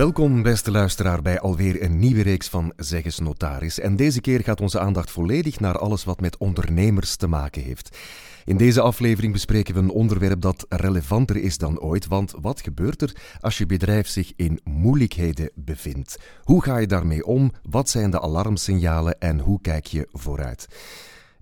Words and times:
Welkom, 0.00 0.42
beste 0.42 0.70
luisteraar, 0.70 1.22
bij 1.22 1.40
alweer 1.40 1.82
een 1.82 1.98
nieuwe 1.98 2.22
reeks 2.22 2.48
van 2.48 2.72
Zeggens 2.76 3.18
Notaris. 3.18 3.80
En 3.80 3.96
deze 3.96 4.20
keer 4.20 4.40
gaat 4.40 4.60
onze 4.60 4.80
aandacht 4.80 5.10
volledig 5.10 5.60
naar 5.60 5.78
alles 5.78 6.04
wat 6.04 6.20
met 6.20 6.36
ondernemers 6.36 7.16
te 7.16 7.26
maken 7.26 7.62
heeft. 7.62 7.98
In 8.44 8.56
deze 8.56 8.80
aflevering 8.80 9.32
bespreken 9.32 9.74
we 9.74 9.80
een 9.80 9.90
onderwerp 9.90 10.40
dat 10.40 10.66
relevanter 10.68 11.36
is 11.36 11.58
dan 11.58 11.80
ooit, 11.80 12.06
want 12.06 12.34
wat 12.40 12.60
gebeurt 12.60 13.02
er 13.02 13.16
als 13.40 13.58
je 13.58 13.66
bedrijf 13.66 14.08
zich 14.08 14.32
in 14.36 14.60
moeilijkheden 14.64 15.50
bevindt? 15.54 16.18
Hoe 16.42 16.62
ga 16.62 16.76
je 16.78 16.86
daarmee 16.86 17.26
om? 17.26 17.52
Wat 17.62 17.88
zijn 17.88 18.10
de 18.10 18.20
alarmsignalen 18.20 19.18
en 19.18 19.38
hoe 19.38 19.60
kijk 19.60 19.86
je 19.86 20.08
vooruit? 20.12 20.68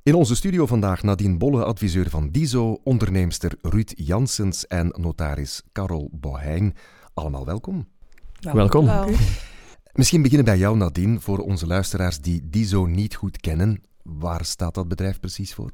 In 0.09 0.14
onze 0.14 0.34
studio 0.36 0.66
vandaag 0.66 1.02
Nadine 1.02 1.36
Bolle, 1.36 1.64
adviseur 1.64 2.11
van 2.11 2.30
DISO, 2.30 2.80
onderneemster 2.84 3.52
Ruud 3.62 3.93
Janssens 3.96 4.66
en 4.66 4.95
notaris 4.96 5.62
Karel 5.73 6.09
Boheijn. 6.12 6.74
Allemaal 7.14 7.45
welkom. 7.45 7.87
Welkom. 8.41 8.91
Misschien 9.92 10.23
beginnen 10.23 10.45
bij 10.47 10.59
jou, 10.59 10.77
Nadine, 10.77 11.20
voor 11.20 11.38
onze 11.38 11.66
luisteraars 11.66 12.20
die 12.20 12.48
DISO 12.50 12.86
niet 12.86 13.14
goed 13.14 13.41
kennen. 13.41 13.83
Waar 14.02 14.45
staat 14.45 14.74
dat 14.74 14.88
bedrijf 14.88 15.20
precies 15.20 15.55
voor? 15.55 15.70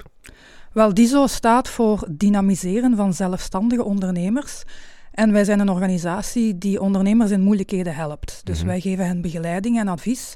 Wel, 0.73 0.93
DISO 0.93 1.27
staat 1.27 1.69
voor 1.69 2.07
Dynamiseren 2.11 2.95
van 2.95 3.13
zelfstandige 3.13 3.83
ondernemers. 3.83 4.63
En 5.11 5.31
wij 5.31 5.43
zijn 5.43 5.59
een 5.59 5.69
organisatie 5.69 6.57
die 6.57 6.81
ondernemers 6.81 7.31
in 7.31 7.41
moeilijkheden 7.41 7.95
helpt. 7.95 8.41
Dus 8.43 8.57
Mhm. 8.57 8.67
wij 8.67 8.79
geven 8.79 9.05
hen 9.05 9.21
begeleiding 9.21 9.79
en 9.79 9.87
advies. 9.87 10.35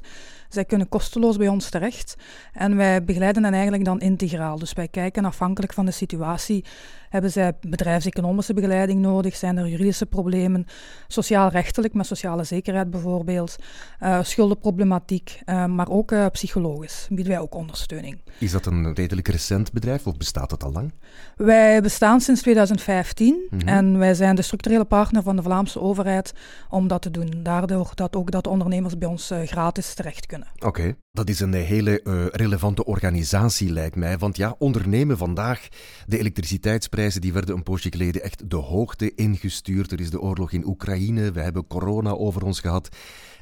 Zij 0.50 0.64
kunnen 0.64 0.88
kosteloos 0.88 1.36
bij 1.36 1.48
ons 1.48 1.70
terecht. 1.70 2.16
En 2.52 2.76
wij 2.76 3.04
begeleiden 3.04 3.44
hen 3.44 3.52
eigenlijk 3.52 3.84
dan 3.84 4.00
integraal. 4.00 4.58
Dus 4.58 4.72
wij 4.72 4.88
kijken 4.88 5.24
afhankelijk 5.24 5.72
van 5.72 5.84
de 5.86 5.90
situatie. 5.90 6.64
Hebben 7.08 7.30
zij 7.30 7.52
bedrijfseconomische 7.60 8.54
begeleiding 8.54 9.00
nodig? 9.00 9.36
Zijn 9.36 9.56
er 9.56 9.68
juridische 9.68 10.06
problemen? 10.06 10.66
Sociaal-rechtelijk, 11.08 11.94
met 11.94 12.06
sociale 12.06 12.44
zekerheid 12.44 12.90
bijvoorbeeld. 12.90 13.56
eh, 13.98 14.18
schuldenproblematiek, 14.22 15.40
eh, 15.44 15.64
maar 15.64 15.88
ook 15.88 16.12
eh, 16.12 16.26
psychologisch 16.32 17.06
bieden 17.08 17.32
wij 17.32 17.38
ook 17.42 17.54
ondersteuning. 17.54 18.18
Is 18.38 18.50
dat 18.52 18.66
een 18.66 18.94
redelijk 18.94 19.28
recent 19.28 19.72
bedrijf 19.72 20.06
of 20.06 20.16
bestaat 20.16 20.50
het 20.50 20.64
al 20.64 20.72
lang? 20.72 20.92
Wij 21.36 21.82
bestaan 21.82 22.20
sinds 22.20 22.40
2015 22.42 23.46
Mhm. 23.50 23.68
en 23.68 23.98
wij 23.98 24.14
zijn 24.14 24.36
de 24.36 24.42
structurele 24.42 24.84
partner 24.84 25.22
van 25.22 25.36
de 25.36 25.42
Vlaamse 25.42 25.80
overheid 25.80 26.32
om 26.68 26.88
dat 26.88 27.02
te 27.02 27.10
doen. 27.10 27.30
Daardoor 27.42 27.90
dat 27.94 28.16
ook 28.16 28.30
dat 28.30 28.46
ondernemers 28.46 28.98
bij 28.98 29.08
ons 29.08 29.30
gratis 29.44 29.94
terecht 29.94 30.26
kunnen. 30.26 30.39
Oké, 30.58 30.96
dat 31.12 31.28
is 31.28 31.40
een 31.40 31.52
hele 31.52 32.02
eh, 32.02 32.26
relevante 32.26 32.84
organisatie, 32.84 33.72
lijkt 33.72 33.96
mij. 33.96 34.18
Want 34.18 34.36
ja, 34.36 34.54
ondernemen 34.58 35.18
vandaag, 35.18 35.68
de 36.06 36.18
elektriciteitsprijzen 36.18 37.20
die 37.20 37.32
werden 37.32 37.54
een 37.54 37.62
poosje 37.62 37.90
geleden 37.90 38.22
echt 38.22 38.50
de 38.50 38.56
hoogte 38.56 39.14
ingestuurd. 39.14 39.92
Er 39.92 40.00
is 40.00 40.10
de 40.10 40.20
oorlog 40.20 40.52
in 40.52 40.66
Oekraïne, 40.66 41.32
we 41.32 41.40
hebben 41.40 41.66
corona 41.66 42.10
over 42.10 42.44
ons 42.44 42.60
gehad. 42.60 42.88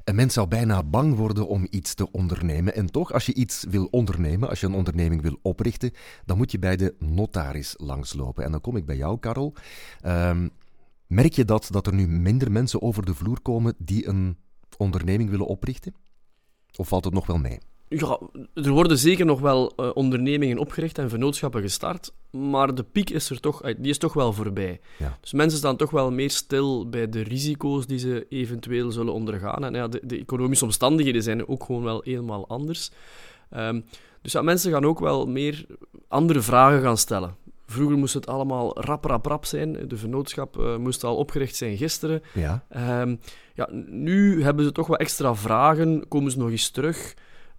En 0.05 0.15
men 0.15 0.31
zou 0.31 0.49
bijna 0.49 0.83
bang 0.83 1.15
worden 1.15 1.49
om 1.49 1.67
iets 1.71 1.95
te 1.95 2.11
ondernemen. 2.11 2.75
En 2.75 2.91
toch, 2.91 3.13
als 3.13 3.27
je 3.27 3.35
iets 3.35 3.65
wil 3.71 3.85
ondernemen, 3.91 4.49
als 4.49 4.61
je 4.61 4.67
een 4.67 4.75
onderneming 4.75 5.23
wil 5.23 5.39
oprichten, 5.43 5.91
dan 6.25 6.37
moet 6.37 6.53
je 6.53 6.59
bij 6.59 6.77
de 6.77 6.95
notaris 6.99 7.75
langslopen. 7.77 8.45
En 8.45 8.51
dan 8.51 8.61
kom 8.61 8.77
ik 8.77 8.87
bij 8.87 8.97
jou, 8.97 9.19
Karel. 9.19 9.55
Ehm, 10.01 10.49
merk 11.07 11.33
je 11.33 11.45
dat, 11.45 11.69
dat 11.71 11.87
er 11.87 11.95
nu 11.95 12.09
minder 12.09 12.53
mensen 12.53 12.83
over 12.83 13.05
de 13.05 13.15
vloer 13.15 13.41
komen 13.41 13.75
die 13.79 14.09
een 14.09 14.37
onderneming 14.77 15.31
willen 15.31 15.47
oprichten? 15.47 15.95
Of 16.79 16.89
valt 16.89 17.05
het 17.05 17.15
nog 17.15 17.27
wel 17.27 17.39
mee? 17.39 17.59
Ja, 17.89 18.21
er 18.55 18.71
worden 18.71 18.99
zeker 18.99 19.27
nog 19.27 19.41
wel 19.41 19.73
eh, 19.77 19.91
ondernemingen 19.95 20.59
opgericht 20.59 20.99
en 20.99 21.11
vennootschappen 21.11 21.61
gestart, 21.61 22.13
maar 22.31 22.75
de 22.75 22.83
piek 22.83 23.11
is 23.11 23.31
er 23.31 23.41
toch, 23.41 23.63
eh, 23.63 23.75
die 23.79 23.91
is 23.91 23.99
toch 23.99 24.13
wel 24.13 24.33
voorbij. 24.33 24.81
Ja. 24.99 25.19
Dus 25.21 25.33
mensen 25.33 25.59
staan 25.59 25.77
toch 25.77 25.91
wel 25.91 26.13
meer 26.13 26.31
stil 26.31 26.89
bij 26.89 27.09
de 27.09 27.21
risico's 27.21 27.87
die 27.87 27.99
ze 27.99 28.27
eventueel 28.29 28.91
zullen 28.91 29.13
ondergaan. 29.13 29.65
En 29.65 29.75
ja, 29.75 29.89
de, 29.89 30.01
de 30.05 30.19
economische 30.19 30.65
omstandigheden 30.65 31.23
zijn 31.23 31.49
ook 31.49 31.65
gewoon 31.65 31.83
wel 31.83 32.01
helemaal 32.05 32.49
anders. 32.49 32.91
Ehm, 33.51 33.81
dus 34.23 34.33
ja, 34.33 34.43
mensen 34.43 34.73
gaan 34.73 34.85
ook 34.85 35.01
wel 35.01 35.27
meer 35.27 35.67
andere 36.09 36.41
vragen 36.41 36.83
gaan 36.83 36.99
stellen. 36.99 37.37
Vroeger 37.71 37.99
moest 37.99 38.15
het 38.15 38.27
allemaal 38.27 38.81
rap, 38.81 39.05
rap, 39.05 39.27
rap 39.27 39.45
zijn. 39.45 39.89
De 39.89 39.97
vennootschap 39.97 40.59
eh, 40.59 40.77
moest 40.77 41.05
al 41.05 41.17
opgericht 41.17 41.57
zijn 41.57 41.77
gisteren. 41.77 42.23
Ja. 42.35 42.65
Ehm, 42.69 43.17
ja, 43.55 43.69
nu 43.87 44.43
hebben 44.43 44.65
ze 44.65 44.73
toch 44.73 44.87
wat 44.87 45.01
extra 45.01 45.35
vragen, 45.35 46.09
komen 46.09 46.31
ze 46.31 46.39
nog 46.39 46.51
eens 46.51 46.71
terug. 46.71 47.15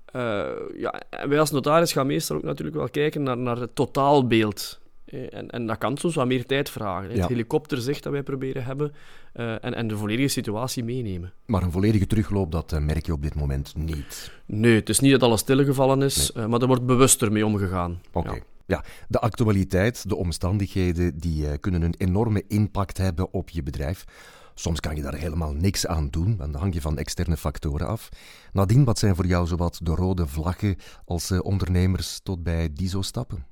Eh, 0.05 0.47
ja, 0.77 1.01
en 1.09 1.29
wij 1.29 1.39
als 1.39 1.51
notaris 1.51 1.91
gaan 1.91 2.07
meestal 2.07 2.35
ook 2.37 2.43
natuurlijk 2.43 2.77
wel 2.77 2.89
kijken 2.89 3.23
naar, 3.23 3.37
naar 3.37 3.57
het 3.57 3.75
totaalbeeld. 3.75 4.79
Eh, 5.05 5.33
En, 5.33 5.49
en 5.49 5.67
dat 5.67 5.77
kan 5.77 5.97
soms 5.97 6.15
wat 6.15 6.27
meer 6.27 6.45
tijd 6.45 6.69
vragen. 6.69 7.09
Ja. 7.15 7.19
Het 7.19 7.29
helikopterzicht 7.29 8.03
dat 8.03 8.11
wij 8.11 8.23
proberen 8.23 8.63
hebben 8.63 8.93
en, 9.33 9.73
en 9.73 9.87
de 9.87 9.97
volledige 9.97 10.27
situatie 10.27 10.83
meenemen. 10.83 11.33
Maar 11.45 11.63
een 11.63 11.71
volledige 11.71 12.07
terugloop, 12.07 12.51
dat 12.51 12.79
merk 12.79 13.05
je 13.05 13.13
op 13.13 13.21
dit 13.21 13.35
moment 13.35 13.73
niet. 13.75 14.31
Nee, 14.45 14.75
het 14.75 14.89
is 14.89 14.99
niet 14.99 15.11
dat 15.11 15.23
alles 15.23 15.39
stilgevallen 15.39 16.01
is, 16.01 16.31
maar 16.31 16.61
er 16.61 16.67
wordt 16.67 16.85
bewuster 16.85 17.31
mee 17.31 17.45
omgegaan. 17.45 18.01
Oké. 18.11 18.31
Ja. 18.33 18.39
Ja. 18.69 18.83
de 19.07 19.19
actualiteit, 19.19 20.09
de 20.09 20.15
omstandigheden, 20.15 21.17
die 21.17 21.47
eh, 21.47 21.59
kunnen 21.59 21.81
een 21.81 21.95
enorme 21.97 22.43
impact 22.47 22.97
hebben 22.97 23.33
op 23.33 23.49
je 23.49 23.63
bedrijf. 23.63 24.05
Soms 24.53 24.79
kan 24.79 24.95
je 24.95 25.01
daar 25.01 25.15
helemaal 25.15 25.53
niks 25.53 25.87
aan 25.87 26.09
doen, 26.09 26.37
dan 26.37 26.55
hang 26.55 26.73
je 26.73 26.81
van 26.81 26.97
externe 26.97 27.37
factoren 27.37 27.87
af. 27.87 28.09
Nadien, 28.51 28.83
wat 28.83 28.99
zijn 28.99 29.15
voor 29.15 29.25
jou 29.25 29.47
zowat 29.47 29.79
de 29.83 29.95
rode 29.95 30.27
vlaggen 30.27 30.75
als 31.05 31.31
eh, 31.31 31.39
ondernemers 31.41 32.19
tot 32.23 32.43
bij 32.43 32.73
DISO 32.73 33.01
stappen? 33.01 33.45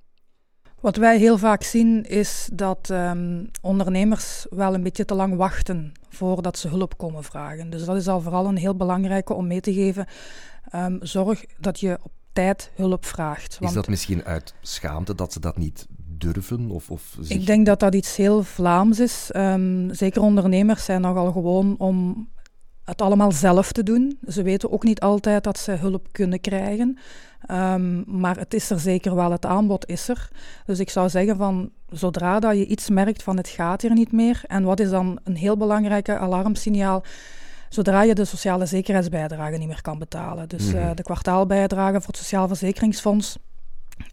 Wat 0.79 0.95
wij 0.95 1.17
heel 1.17 1.37
vaak 1.37 1.63
zien 1.63 2.03
is 2.03 2.49
dat 2.53 2.89
ehm, 2.89 3.45
ondernemers 3.61 4.45
wel 4.49 4.73
een 4.73 4.83
beetje 4.83 5.05
te 5.05 5.15
lang 5.15 5.35
wachten 5.35 5.91
voordat 6.09 6.57
ze 6.57 6.67
hulp 6.67 6.97
komen 6.97 7.23
vragen. 7.23 7.69
Dus 7.69 7.85
dat 7.85 7.95
is 7.95 8.07
al 8.07 8.21
vooral 8.21 8.45
een 8.45 8.57
heel 8.57 8.75
belangrijke 8.75 9.33
om 9.33 9.47
mee 9.47 9.61
te 9.61 9.73
geven. 9.73 10.05
Ehm, 10.69 10.97
zorg 11.01 11.45
dat 11.59 11.79
je 11.79 11.99
op 12.03 12.11
tijd 12.43 12.71
hulp 12.75 13.05
vraagt. 13.05 13.57
Is 13.59 13.73
dat 13.73 13.87
misschien 13.87 14.23
uit 14.25 14.53
schaamte 14.61 15.15
dat 15.15 15.33
ze 15.33 15.39
dat 15.39 15.57
niet 15.57 15.87
durven? 16.05 16.69
Of, 16.69 16.89
of 16.89 17.15
zich- 17.19 17.37
Ik 17.37 17.45
denk 17.45 17.65
dat 17.65 17.79
dat 17.79 17.95
iets 17.95 18.15
heel 18.15 18.43
Vlaams 18.43 18.99
is. 18.99 19.31
Ehm, 19.31 19.93
zeker 19.93 20.21
ondernemers 20.21 20.85
zijn 20.85 21.01
nogal 21.01 21.31
gewoon 21.31 21.75
om 21.77 22.27
het 22.83 23.01
allemaal 23.01 23.31
zelf 23.31 23.71
te 23.71 23.83
doen. 23.83 24.17
Ze 24.27 24.41
weten 24.43 24.71
ook 24.71 24.83
niet 24.83 24.99
altijd 24.99 25.43
dat 25.43 25.57
ze 25.59 25.71
hulp 25.71 26.07
kunnen 26.11 26.41
krijgen. 26.41 26.97
Ehm, 27.45 28.19
maar 28.19 28.37
het 28.37 28.53
is 28.53 28.69
er 28.69 28.79
zeker 28.79 29.15
wel, 29.15 29.31
het 29.31 29.45
aanbod 29.45 29.87
is 29.89 30.07
er. 30.09 30.29
Dus 30.65 30.79
ik 30.79 30.89
zou 30.89 31.09
zeggen 31.09 31.37
van, 31.37 31.71
zodra 31.89 32.39
dat 32.39 32.57
je 32.57 32.65
iets 32.65 32.89
merkt 32.89 33.23
van 33.23 33.37
het 33.37 33.47
gaat 33.47 33.81
hier 33.81 33.93
niet 33.93 34.11
meer, 34.11 34.41
en 34.47 34.63
wat 34.63 34.79
is 34.79 34.89
dan 34.89 35.19
een 35.23 35.35
heel 35.35 35.57
belangrijke 35.57 36.17
alarmsignaal, 36.17 37.03
zodra 37.69 38.01
je 38.03 38.15
de 38.15 38.25
sociale 38.25 38.65
zekerheidsbijdrage 38.65 39.57
niet 39.57 39.67
meer 39.67 39.81
kan 39.81 39.99
betalen. 39.99 40.49
Dus 40.49 40.73
eh, 40.73 40.83
Mhm. 40.83 40.95
de 40.95 41.03
kwartaalbijdrage 41.03 41.97
voor 42.01 42.07
het 42.07 42.17
Sociaal 42.17 42.47
Verzekeringsfonds. 42.47 43.37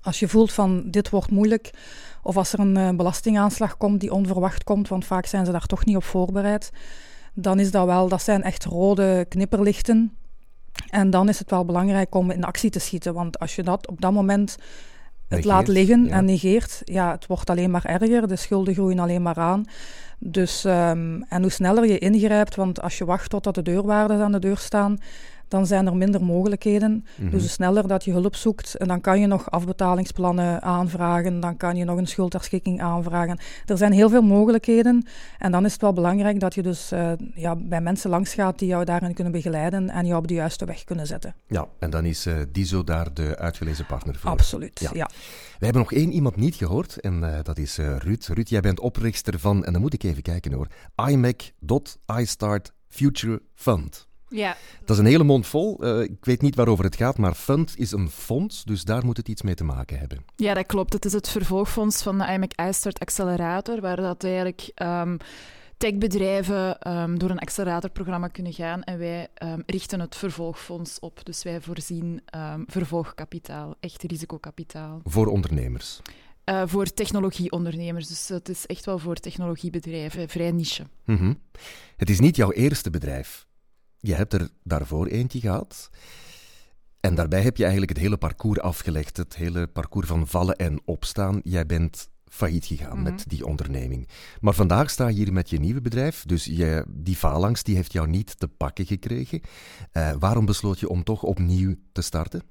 Als 0.03 0.19
je 0.19 0.29
voelt 0.29 0.53
van 0.53 0.83
dit 0.91 1.11
wordt 1.11 1.31
moeilijk, 1.31 1.71
of 2.23 2.37
als 2.37 2.53
er 2.53 2.59
een 2.59 2.77
eh, 2.77 2.89
belastingaanslag 2.91 3.77
komt 3.77 4.01
die 4.01 4.13
onverwacht 4.13 4.65
komt, 4.65 4.89
want 4.89 5.05
vaak 5.05 5.27
zijn 5.27 5.47
ze 5.47 5.53
daar 5.53 5.67
toch 5.67 5.85
niet 5.85 5.97
op 5.97 6.05
voorbereid, 6.05 6.71
dan 7.35 7.59
is 7.59 7.71
dat 7.71 7.87
wel, 7.87 8.09
dat 8.09 8.23
zijn 8.23 8.43
echt 8.43 8.65
rode 8.65 9.27
knipperlichten. 9.29 10.17
En 10.91 11.11
dan 11.11 11.29
is 11.29 11.39
het 11.39 11.51
wel 11.51 11.65
belangrijk 11.65 12.15
om 12.15 12.31
in 12.31 12.45
actie 12.45 12.71
te 12.71 12.79
schieten, 12.79 13.15
want 13.15 13.39
als 13.39 13.55
je 13.57 13.63
dat 13.63 13.89
op 13.89 14.01
dat 14.01 14.13
moment 14.13 14.51
het 14.51 14.59
Negeert, 15.29 15.45
laat 15.45 15.69
liggen 15.69 16.05
ja. 16.05 16.11
en 16.11 16.25
negeert, 16.25 16.81
ja, 16.85 17.11
het 17.11 17.27
wordt 17.27 17.51
alleen 17.51 17.71
maar 17.71 17.85
erger, 17.85 18.29
de 18.29 18.37
schulden 18.37 18.75
groeien 18.75 18.99
alleen 18.99 19.23
maar 19.23 19.37
aan. 19.37 19.65
Dus, 20.27 20.65
ehm, 20.65 21.23
en 21.29 21.43
hoe 21.43 21.51
sneller 21.51 21.87
je 21.87 21.99
ingrijpt, 21.99 22.57
want 22.57 22.81
als 22.81 22.99
je 22.99 23.05
wacht 23.05 23.31
totdat 23.31 23.55
de 23.55 23.63
deurwaarders 23.63 24.21
aan 24.21 24.33
de 24.33 24.39
deur 24.39 24.59
staan, 24.59 24.99
dan 25.55 25.67
zijn 25.67 25.87
er 25.87 25.97
minder 25.97 26.25
mogelijkheden. 26.25 27.05
Dus 27.31 27.41
hoe 27.41 27.51
sneller 27.51 27.89
dat 27.89 28.05
je 28.05 28.13
hulp 28.13 28.37
zoekt, 28.37 28.75
en 28.75 28.89
dan 28.89 29.01
kan 29.01 29.21
je 29.21 29.27
nog 29.27 29.51
afbetalingsplannen 29.51 30.63
aanvragen, 30.63 31.41
dan 31.41 31.57
kan 31.57 31.77
je 31.77 31.85
nog 31.85 31.99
een 31.99 32.07
schuldherschikking 32.07 32.81
aanvragen. 32.83 33.39
Er 33.67 33.77
zijn 33.77 33.93
heel 33.93 34.09
veel 34.09 34.23
mogelijkheden 34.23 35.07
en 35.39 35.53
dan 35.53 35.65
is 35.65 35.73
het 35.73 35.81
wel 35.81 35.93
belangrijk 35.93 36.41
dat 36.41 36.55
je 36.55 36.63
dus 36.63 36.93
eh, 36.93 37.13
ja, 37.35 37.57
bij 37.57 37.81
mensen 37.81 38.11
langsgaat 38.11 38.59
die 38.59 38.69
jou 38.69 38.85
daarin 38.85 39.15
kunnen 39.15 39.33
begeleiden 39.33 39.91
en 39.91 40.07
jou 40.07 40.19
op 40.19 40.29
de 40.29 40.35
juiste 40.35 40.65
weg 40.65 40.85
kunnen 40.85 41.07
zetten. 41.07 41.35
Ja, 41.47 41.67
en 41.79 41.91
dan 41.91 42.05
is 42.05 42.27
eh, 42.27 42.35
DISO 42.53 42.85
daar 42.85 43.15
de 43.15 43.39
uitgelezen 43.39 43.87
partner 43.87 44.17
voor. 44.17 44.31
Absoluut, 44.31 44.81
Ja. 44.81 44.91
ja. 44.93 45.09
We 45.59 45.65
hebben 45.65 45.83
nog 45.83 45.93
één 45.93 46.13
iemand 46.13 46.37
niet 46.37 46.55
gehoord 46.55 47.01
en 47.01 47.35
eh, 47.35 47.43
dat 47.43 47.59
is 47.59 47.77
Ruud. 47.77 48.27
Ruud, 48.27 48.49
jij 48.49 48.61
bent 48.61 48.81
oprichter 48.81 49.39
van, 49.39 49.65
en 49.65 49.73
dan 49.73 49.81
moet 49.81 49.95
ik 49.95 50.03
even 50.03 50.23
kijken 50.23 50.53
hoor, 50.53 50.67
iMac.iStart 51.09 52.73
Future 52.89 53.43
Fund. 53.55 54.13
Ja, 54.35 54.57
Dat 54.81 54.91
is 54.91 54.99
een 54.99 55.09
hele 55.09 55.25
mond 55.25 55.47
vol. 55.47 55.79
Eh, 55.81 56.01
ik 56.01 56.25
weet 56.25 56.43
niet 56.43 56.55
waarover 56.55 56.85
het 56.85 56.97
gaat, 56.97 57.19
maar 57.19 57.35
fund 57.35 57.75
is 57.79 57.93
een 57.93 58.11
fonds, 58.11 58.65
dus 58.65 58.85
daar 58.85 59.05
moet 59.05 59.17
het 59.17 59.29
iets 59.29 59.43
mee 59.43 59.55
te 59.55 59.65
maken 59.65 59.99
hebben. 59.99 60.25
ja, 60.37 60.55
dat 60.55 60.67
klopt. 60.67 60.93
Het 60.93 61.05
is 61.05 61.13
het 61.13 61.29
vervolgfonds 61.29 62.03
van 62.03 62.19
de 62.19 62.33
IMEC 62.33 62.53
iStart 62.61 62.99
Accelerator, 62.99 63.81
waar 63.81 63.97
dat 63.97 64.25
eigenlijk 64.25 64.71
ehm, 64.75 65.17
techbedrijven 65.77 66.79
ehm, 66.79 67.17
door 67.17 67.31
een 67.31 67.39
acceleratorprogramma 67.39 68.29
kunnen 68.29 68.53
gaan. 68.53 68.83
En 68.83 68.99
wij 68.99 69.29
ehm, 69.35 69.61
richten 69.67 70.01
het 70.01 70.17
vervolgfonds 70.17 70.99
op. 71.01 71.21
Dus 71.25 71.43
wij 71.43 71.61
voorzien 71.61 72.23
vervolgkapitaal, 72.67 73.75
echt 73.81 74.03
risicokapitaal. 74.03 75.01
Voor 75.05 75.27
ondernemers. 75.27 76.01
uh, 76.51 76.63
voor 76.67 76.85
technologieondernemers. 76.87 78.09
Dus 78.09 78.29
het 78.29 78.49
is 78.49 78.67
echt 78.67 78.85
wel 78.85 78.99
voor 78.99 79.15
technologiebedrijven, 79.17 80.29
vrij 80.29 80.51
niche. 80.51 80.83
Mm 81.05 81.39
Het 81.97 82.11
is 82.11 82.21
niet 82.21 82.37
jouw 82.37 82.53
eerste 82.53 82.91
bedrijf. 82.91 83.47
Je 84.07 84.15
hebt 84.15 84.33
er 84.33 84.49
daarvoor 84.63 85.07
eentje 85.07 85.41
gehad. 85.41 85.91
En 87.01 87.15
daarbij 87.15 87.43
heb 87.43 87.57
je 87.57 87.63
eigenlijk 87.63 87.93
het 87.93 88.03
hele 88.03 88.17
parcours 88.17 88.61
afgelegd. 88.61 89.17
Het 89.17 89.37
hele 89.37 89.67
parcours 89.67 90.07
van 90.07 90.27
vallen 90.27 90.57
en 90.57 90.81
opstaan. 90.85 91.41
Jij 91.45 91.67
bent 91.67 92.09
failliet 92.29 92.65
gegaan 92.65 93.03
met 93.03 93.13
mhm. 93.15 93.29
die 93.29 93.47
onderneming. 93.47 94.09
Maar 94.41 94.55
vandaag 94.55 94.91
sta 94.91 95.09
je 95.09 95.15
hier 95.15 95.33
met 95.33 95.51
je 95.51 95.59
nieuwe 95.59 95.81
bedrijf, 95.81 96.25
dus 96.25 96.45
je, 96.45 96.85
die 96.89 97.17
faalangst 97.17 97.65
die 97.65 97.77
heeft 97.77 97.93
jou 97.93 98.09
niet 98.09 98.39
te 98.39 98.49
pakken 98.49 98.87
gekregen. 98.87 99.41
Uh, 99.93 100.13
waarom 100.19 100.45
besloot 100.45 100.81
je 100.81 100.89
om 100.89 101.05
toch 101.05 101.23
opnieuw 101.23 101.75
te 101.93 102.03
starten? 102.03 102.43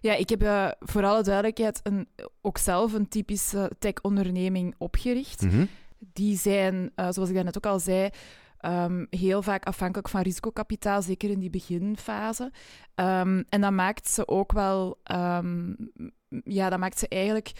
Ja, 0.00 0.14
ik 0.14 0.28
heb 0.28 0.42
uh, 0.42 0.68
voor 0.78 1.04
alle 1.04 1.22
duidelijkheid 1.22 1.80
een, 1.82 2.08
ook 2.40 2.58
zelf 2.58 2.92
een 2.92 3.08
typische 3.08 3.70
tech-onderneming 3.78 4.74
opgericht. 4.78 5.42
Mhm. 5.42 5.64
Die 5.98 6.38
zijn, 6.38 6.92
uh, 6.96 7.06
zoals 7.10 7.30
ik 7.30 7.44
net 7.44 7.56
ook 7.56 7.66
al 7.66 7.80
zei, 7.80 8.10
um, 8.62 9.06
heel 9.10 9.42
vaak 9.42 9.64
afhankelijk 9.64 10.08
van 10.08 10.22
risicokapitaal, 10.22 11.02
zeker 11.02 11.30
in 11.30 11.38
die 11.38 11.50
beginfase. 11.50 12.52
Um, 12.94 13.44
en 13.48 13.60
dat 13.60 13.72
maakt 13.72 14.08
ze 14.08 14.28
ook 14.28 14.52
wel, 14.52 14.98
um, 15.12 15.76
ja, 16.44 16.68
dat 16.70 16.78
maakt 16.78 16.98
ze 16.98 17.08
eigenlijk 17.08 17.52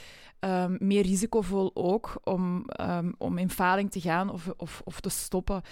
meer 0.79 1.03
risicovol 1.03 1.71
ook 1.75 2.21
om, 2.25 2.67
om 3.19 3.39
in 3.39 3.51
faling 3.51 3.91
te 3.91 4.01
gaan 4.01 4.31
of, 4.31 4.53
of, 4.57 4.81
of 4.85 5.01
te 5.01 5.09
stoppen. 5.09 5.63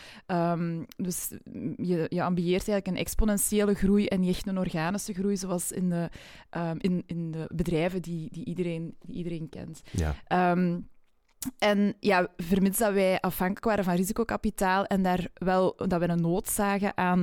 dus 0.97 1.29
je, 1.77 2.07
je 2.09 2.23
ambieert 2.23 2.69
eigenlijk 2.69 2.87
een 2.87 2.97
exponentiële 2.97 3.75
groei 3.75 4.07
en 4.07 4.21
niet 4.21 4.35
echt 4.35 4.47
een 4.47 4.59
organische 4.59 5.13
groei, 5.13 5.37
zoals 5.37 5.73
in 5.73 5.89
de, 5.89 6.11
in, 6.79 7.03
in 7.07 7.31
de 7.31 7.51
bedrijven 7.55 8.03
die, 8.03 8.29
die, 8.33 8.45
iedereen, 8.45 8.97
die 9.01 9.17
iedereen 9.17 9.49
kent. 9.49 9.83
Ja. 9.91 10.15
En 11.59 11.95
ja, 12.01 12.29
vermits 12.37 12.79
dat 12.79 12.93
wij 12.93 13.21
afhankelijk 13.21 13.65
waren 13.65 13.85
van 13.85 13.95
risicokapitaal 13.95 14.85
en 14.85 15.03
daar 15.03 15.27
wel 15.35 15.75
dat 15.77 16.01
we 16.01 16.09
een 16.09 16.21
nood 16.21 16.49
zagen 16.49 16.97
aan, 16.97 17.19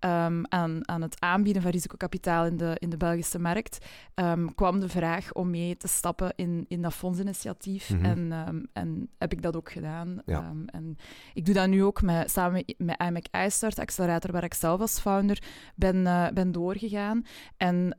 um, 0.00 0.42
aan, 0.48 0.88
aan 0.88 1.02
het 1.02 1.20
aanbieden 1.20 1.62
van 1.62 1.70
risicokapitaal 1.70 2.46
in 2.46 2.56
de, 2.56 2.76
in 2.78 2.90
de 2.90 2.96
Belgische 2.96 3.38
markt, 3.38 3.86
um, 4.14 4.54
kwam 4.54 4.80
de 4.80 4.88
vraag 4.88 5.32
om 5.32 5.50
mee 5.50 5.76
te 5.76 5.88
stappen 5.88 6.32
in, 6.36 6.64
in 6.68 6.82
dat 6.82 6.94
fondsinitiatief. 6.94 7.90
Mm 7.90 8.00
en, 8.04 8.32
um, 8.48 8.66
en 8.72 9.08
heb 9.18 9.32
ik 9.32 9.42
dat 9.42 9.56
ook 9.56 9.72
gedaan. 9.72 10.22
Ja. 10.26 10.52
en 10.66 10.96
ik 11.34 11.44
doe 11.44 11.54
dat 11.54 11.68
nu 11.68 11.84
ook 11.84 12.02
met, 12.02 12.30
samen 12.30 12.64
met 12.76 13.02
IMEC 13.02 13.26
iStart, 13.46 13.78
accelerator 13.78 14.32
waar 14.32 14.44
ik 14.44 14.54
zelf 14.54 14.80
als 14.80 14.98
founder 14.98 15.42
ben, 15.74 15.96
uh, 15.96 16.28
ben 16.28 16.52
doorgegaan. 16.52 17.24
En 17.56 17.96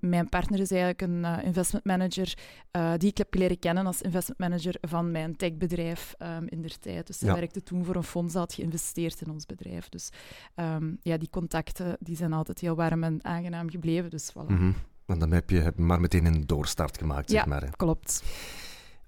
mijn 0.00 0.28
partner 0.28 0.60
is 0.60 0.70
eigenlijk 0.70 1.02
een 1.02 1.18
uh, 1.18 1.38
investment 1.42 1.84
manager 1.84 2.38
uh, 2.76 2.92
die 2.96 3.10
ik 3.10 3.18
heb 3.18 3.34
leren 3.34 3.58
kennen 3.58 3.86
als 3.86 4.02
investment 4.02 4.40
manager 4.40 4.76
van 4.80 5.06
mijn 5.10 5.36
techbedrijf 5.36 6.14
um, 6.18 6.46
in 6.48 6.62
der 6.62 6.78
tijd. 6.78 7.06
Dus 7.06 7.20
hij 7.20 7.34
werkte 7.34 7.62
toen 7.62 7.84
voor 7.84 7.96
een 7.96 8.02
fonds 8.02 8.32
dat 8.32 8.42
had 8.42 8.54
geïnvesteerd 8.54 9.20
in 9.20 9.30
ons 9.30 9.46
bedrijf. 9.46 9.88
Dus 9.88 10.08
um, 10.56 10.98
ja, 11.02 11.16
die 11.16 11.30
contacten 11.30 11.96
die 12.00 12.16
zijn 12.16 12.32
altijd 12.32 12.58
heel 12.60 12.74
warm 12.74 13.04
en 13.04 13.24
aangenaam 13.24 13.70
gebleven. 13.70 14.10
Dus 14.10 14.32
voilà. 14.32 14.46
Mm 14.46 14.74
En 15.06 15.18
dan 15.18 15.32
heb 15.32 15.50
je 15.50 15.72
maar 15.76 16.00
meteen 16.00 16.24
een 16.24 16.46
doorstart 16.46 16.98
gemaakt, 16.98 17.30
zeg 17.30 17.40
ja, 17.40 17.48
maar. 17.48 17.70
klopt. 17.76 18.22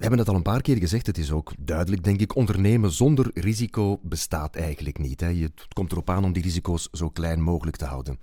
We 0.01 0.07
hebben 0.07 0.25
het 0.25 0.35
al 0.35 0.39
een 0.39 0.53
paar 0.53 0.63
keer 0.63 0.77
gezegd, 0.77 1.07
het 1.07 1.19
is 1.19 1.33
ook 1.33 1.53
duidelijk, 1.59 2.05
denk 2.05 2.21
ik, 2.21 2.37
ondernemen 2.37 2.91
zonder 2.91 3.31
risico 3.35 4.01
bestaat 4.03 4.57
eigenlijk 4.57 4.99
niet. 4.99 5.21
Hè. 5.21 5.35
Het 5.35 5.67
komt 5.73 5.93
erop 5.93 6.11
aan 6.11 6.25
om 6.25 6.33
die 6.33 6.43
risico's 6.43 6.89
zo 6.93 7.09
klein 7.09 7.43
mogelijk 7.43 7.77
te 7.77 7.85
houden. 7.85 8.19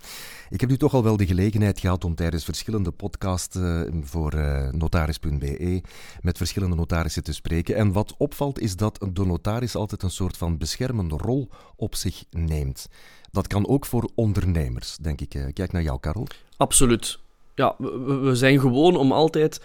Ik 0.50 0.60
heb 0.60 0.70
nu 0.70 0.76
toch 0.76 0.94
al 0.94 1.02
wel 1.02 1.16
de 1.16 1.26
gelegenheid 1.26 1.80
gehad 1.80 2.04
om 2.04 2.14
tijdens 2.14 2.44
verschillende 2.44 2.90
podcasts 2.90 3.56
uh, 3.56 3.80
voor 4.02 4.34
uh, 4.34 4.70
notaris.be 4.70 5.82
met 6.20 6.36
verschillende 6.36 6.76
notarissen 6.76 7.22
te 7.22 7.32
spreken. 7.32 7.76
En 7.76 7.92
wat 7.92 8.14
opvalt 8.16 8.60
is 8.60 8.76
dat 8.76 9.08
de 9.12 9.24
notaris 9.24 9.74
altijd 9.74 10.02
een 10.02 10.10
soort 10.10 10.36
van 10.36 10.58
beschermende 10.58 11.16
rol 11.16 11.48
op 11.76 11.94
zich 11.94 12.24
neemt. 12.30 12.88
Dat 13.30 13.46
kan 13.46 13.68
ook 13.68 13.86
voor 13.86 14.10
ondernemers, 14.14 14.96
denk 14.96 15.20
ik. 15.20 15.50
Kijk 15.52 15.72
naar 15.72 15.82
jou, 15.82 16.00
Karel. 16.00 16.26
Absoluut. 16.56 17.18
Ja, 17.54 17.74
we, 17.78 18.30
zijn 18.34 18.60
gewoon 18.60 18.96
om 18.96 19.12
altijd... 19.12 19.60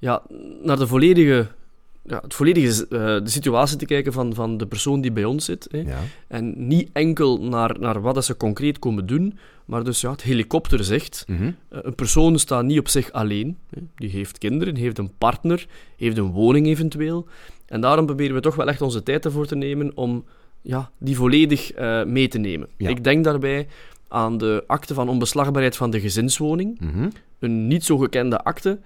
ja, 0.00 0.22
naar 0.62 0.78
de 0.78 0.86
volledige, 0.86 1.46
ja, 2.02 2.20
het 2.22 2.34
volledige 2.34 2.86
uh, 2.90 2.98
de 3.00 3.30
situatie 3.30 3.76
te 3.76 3.86
kijken 3.86 4.12
van, 4.12 4.34
van 4.34 4.56
de 4.56 4.66
persoon 4.66 5.00
die 5.00 5.12
bij 5.12 5.24
ons 5.24 5.44
zit. 5.44 5.68
Hè. 5.70 5.78
Ja. 5.78 5.98
En 6.26 6.66
niet 6.66 6.90
enkel 6.92 7.42
naar, 7.42 7.76
naar 7.80 8.00
wat 8.00 8.24
ze 8.24 8.36
concreet 8.36 8.78
komen 8.78 9.06
doen, 9.06 9.38
maar 9.64 9.84
dus 9.84 10.00
ja, 10.00 10.10
het 10.10 10.22
helikopter 10.22 10.84
zegt, 10.84 11.24
mm 11.26 11.36
-hmm. 11.36 11.46
uh, 11.46 11.78
een 11.82 11.94
persoon 11.94 12.38
staat 12.38 12.64
niet 12.64 12.78
op 12.78 12.88
zich 12.88 13.12
alleen. 13.12 13.56
Hè. 13.70 13.82
Die 13.96 14.10
heeft 14.10 14.38
kinderen, 14.38 14.76
heeft 14.76 14.98
een 14.98 15.12
partner, 15.18 15.66
heeft 15.96 16.16
een 16.16 16.30
woning 16.30 16.66
eventueel. 16.66 17.26
En 17.66 17.80
daarom 17.80 18.06
proberen 18.06 18.34
we 18.34 18.40
toch 18.40 18.54
wel 18.54 18.68
echt 18.68 18.80
onze 18.80 19.02
tijd 19.02 19.24
ervoor 19.24 19.46
te 19.46 19.56
nemen 19.56 19.92
om 19.94 20.24
ja, 20.62 20.90
die 20.98 21.16
volledig 21.16 21.78
uh, 21.78 22.04
mee 22.04 22.28
te 22.28 22.38
nemen. 22.38 22.68
Ja. 22.76 22.88
Ik 22.88 23.04
denk 23.04 23.24
daarbij 23.24 23.66
aan 24.08 24.38
de 24.38 24.64
akte 24.66 24.94
van 24.94 25.08
onbeslagbaarheid 25.08 25.76
van 25.76 25.90
de 25.90 26.00
gezinswoning. 26.00 26.80
Mm 26.80 26.90
-hmm. 26.90 27.12
Een 27.38 27.66
niet 27.66 27.84
zo 27.84 27.98
gekende 27.98 28.42
akte, 28.42 28.78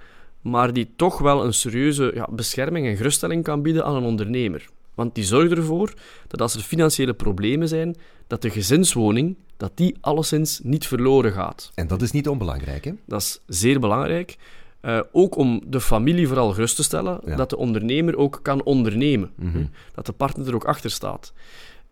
maar 0.45 0.73
die 0.73 0.89
toch 0.97 1.19
wel 1.19 1.45
een 1.45 1.55
serieuze 1.55 2.11
ja, 2.15 2.29
bescherming 2.31 2.87
en 2.87 2.97
geruststelling 2.97 3.45
kan 3.45 3.63
bieden 3.63 3.85
aan 3.85 3.97
een 3.97 4.05
ondernemer. 4.05 4.69
Want 4.95 5.15
die 5.15 5.25
zorgt 5.25 5.51
ervoor 5.51 5.95
dat 6.29 6.41
als 6.41 6.55
er 6.55 6.61
financiële 6.61 7.15
problemen 7.15 7.69
zijn, 7.69 7.97
dat 8.27 8.43
de 8.43 8.51
gezinswoning 8.51 9.37
dat 9.57 9.73
die 9.75 9.97
alleszins 10.01 10.61
niet 10.63 10.87
verloren 10.87 11.33
gaat. 11.33 11.71
En 11.75 11.87
dat 11.87 12.03
is 12.03 12.11
niet 12.11 12.29
onbelangrijk, 12.29 12.85
hè? 12.85 12.93
Dat 13.07 13.21
is 13.21 13.41
zeer 13.47 13.81
belangrijk. 13.81 14.37
Uh, 14.83 15.01
ook 15.13 15.37
om 15.37 15.63
de 15.67 15.81
familie 15.81 16.27
vooral 16.29 16.53
gerust 16.53 16.77
te 16.77 16.83
stellen, 16.83 17.21
Ja. 17.27 17.37
dat 17.37 17.51
de 17.51 17.57
ondernemer 17.57 18.17
ook 18.17 18.39
kan 18.43 18.63
ondernemen. 18.63 19.31
Mhm. 19.35 19.65
Dat 19.95 20.07
de 20.07 20.13
partner 20.13 20.49
er 20.49 20.55
ook 20.55 20.65
achter 20.65 20.91
staat. 20.91 21.33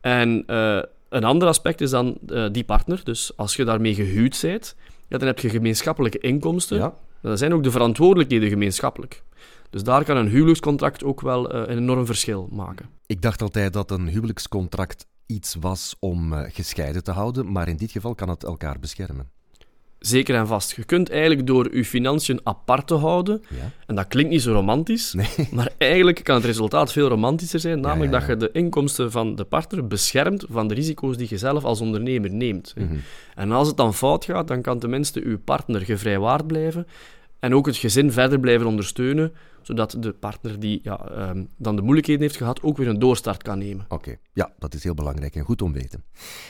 En 0.00 0.44
uh, 0.46 0.82
een 1.08 1.24
ander 1.24 1.48
aspect 1.48 1.80
is 1.80 1.90
dan 1.90 2.18
uh, 2.26 2.46
die 2.52 2.64
partner. 2.64 3.00
Dus 3.04 3.32
als 3.36 3.56
je 3.56 3.64
daarmee 3.64 3.94
gehuwd 3.94 4.38
bent, 4.42 4.76
ja, 5.08 5.18
dan 5.18 5.26
heb 5.26 5.38
je 5.38 5.48
gemeenschappelijke 5.48 6.18
inkomsten. 6.18 6.76
Ja. 6.78 6.94
Dan 7.22 7.38
zijn 7.38 7.54
ook 7.54 7.62
de 7.62 7.70
verantwoordelijkheden 7.70 8.48
gemeenschappelijk. 8.48 9.22
Dus 9.70 9.82
daar 9.82 10.04
kan 10.04 10.16
een 10.16 10.28
huwelijkscontract 10.28 11.04
ook 11.04 11.20
wel 11.20 11.54
uh, 11.54 11.60
een 11.60 11.78
enorm 11.78 12.06
verschil 12.06 12.48
maken. 12.50 12.88
Ik 13.06 13.22
dacht 13.22 13.42
altijd 13.42 13.72
dat 13.72 13.90
een 13.90 14.08
huwelijkscontract 14.08 15.06
iets 15.26 15.54
was 15.54 15.96
om 15.98 16.32
uh, 16.32 16.40
gescheiden 16.48 17.04
te 17.04 17.10
houden, 17.10 17.52
maar 17.52 17.68
in 17.68 17.76
dit 17.76 17.90
geval 17.90 18.14
kan 18.14 18.28
het 18.28 18.44
elkaar 18.44 18.78
beschermen. 18.78 19.30
Zeker 20.02 20.34
en 20.34 20.46
vast. 20.46 20.76
Je 20.76 20.84
kunt 20.84 21.10
eigenlijk 21.10 21.46
door 21.46 21.76
je 21.76 21.84
financiën 21.84 22.40
apart 22.42 22.86
te 22.86 22.94
houden, 22.94 23.42
ja. 23.48 23.70
en 23.86 23.94
dat 23.94 24.06
klinkt 24.06 24.30
niet 24.30 24.42
zo 24.42 24.52
romantisch, 24.52 25.12
nee. 25.12 25.48
maar 25.56 25.72
eigenlijk 25.78 26.24
kan 26.24 26.34
het 26.34 26.44
resultaat 26.44 26.92
veel 26.92 27.08
romantischer 27.08 27.60
zijn, 27.60 27.80
namelijk 27.80 28.12
ja, 28.12 28.18
ja, 28.18 28.26
dat 28.26 28.40
je 28.40 28.46
de 28.46 28.58
inkomsten 28.58 29.10
van 29.10 29.34
de 29.34 29.44
partner 29.44 29.86
beschermt 29.86 30.44
van 30.50 30.68
de 30.68 30.74
risico's 30.74 31.16
die 31.16 31.26
je 31.30 31.38
zelf 31.38 31.64
als 31.64 31.80
ondernemer 31.80 32.30
neemt. 32.30 32.74
Mm 32.76 32.88
-hmm. 32.88 33.00
En 33.34 33.52
als 33.52 33.68
het 33.68 33.76
dan 33.76 33.94
fout 33.94 34.24
gaat, 34.24 34.48
dan 34.48 34.62
kan 34.62 34.78
tenminste 34.78 35.24
uw 35.24 35.38
partner 35.38 35.80
gevrijwaard 35.80 36.46
blijven 36.46 36.86
en 37.42 37.54
ook 37.54 37.66
het 37.66 37.76
gezin 37.76 38.12
verder 38.12 38.40
blijven 38.40 38.66
ondersteunen, 38.66 39.32
zodat 39.66 39.96
de 39.98 40.12
partner 40.12 40.60
die 40.60 40.80
ja, 40.82 41.28
um, 41.30 41.48
dan 41.56 41.76
de 41.76 41.82
moeilijkheden 41.82 42.22
heeft 42.22 42.36
gehad, 42.36 42.62
ook 42.62 42.76
weer 42.76 42.88
een 42.88 42.98
doorstart 42.98 43.42
kan 43.42 43.58
nemen. 43.58 43.84
Oké, 43.88 44.16
ja, 44.32 44.52
dat 44.58 44.74
is 44.74 44.84
heel 44.84 44.94
belangrijk 44.94 45.36
en 45.36 45.44
goed 45.44 45.62
om 45.62 45.72
weten. 45.72 46.04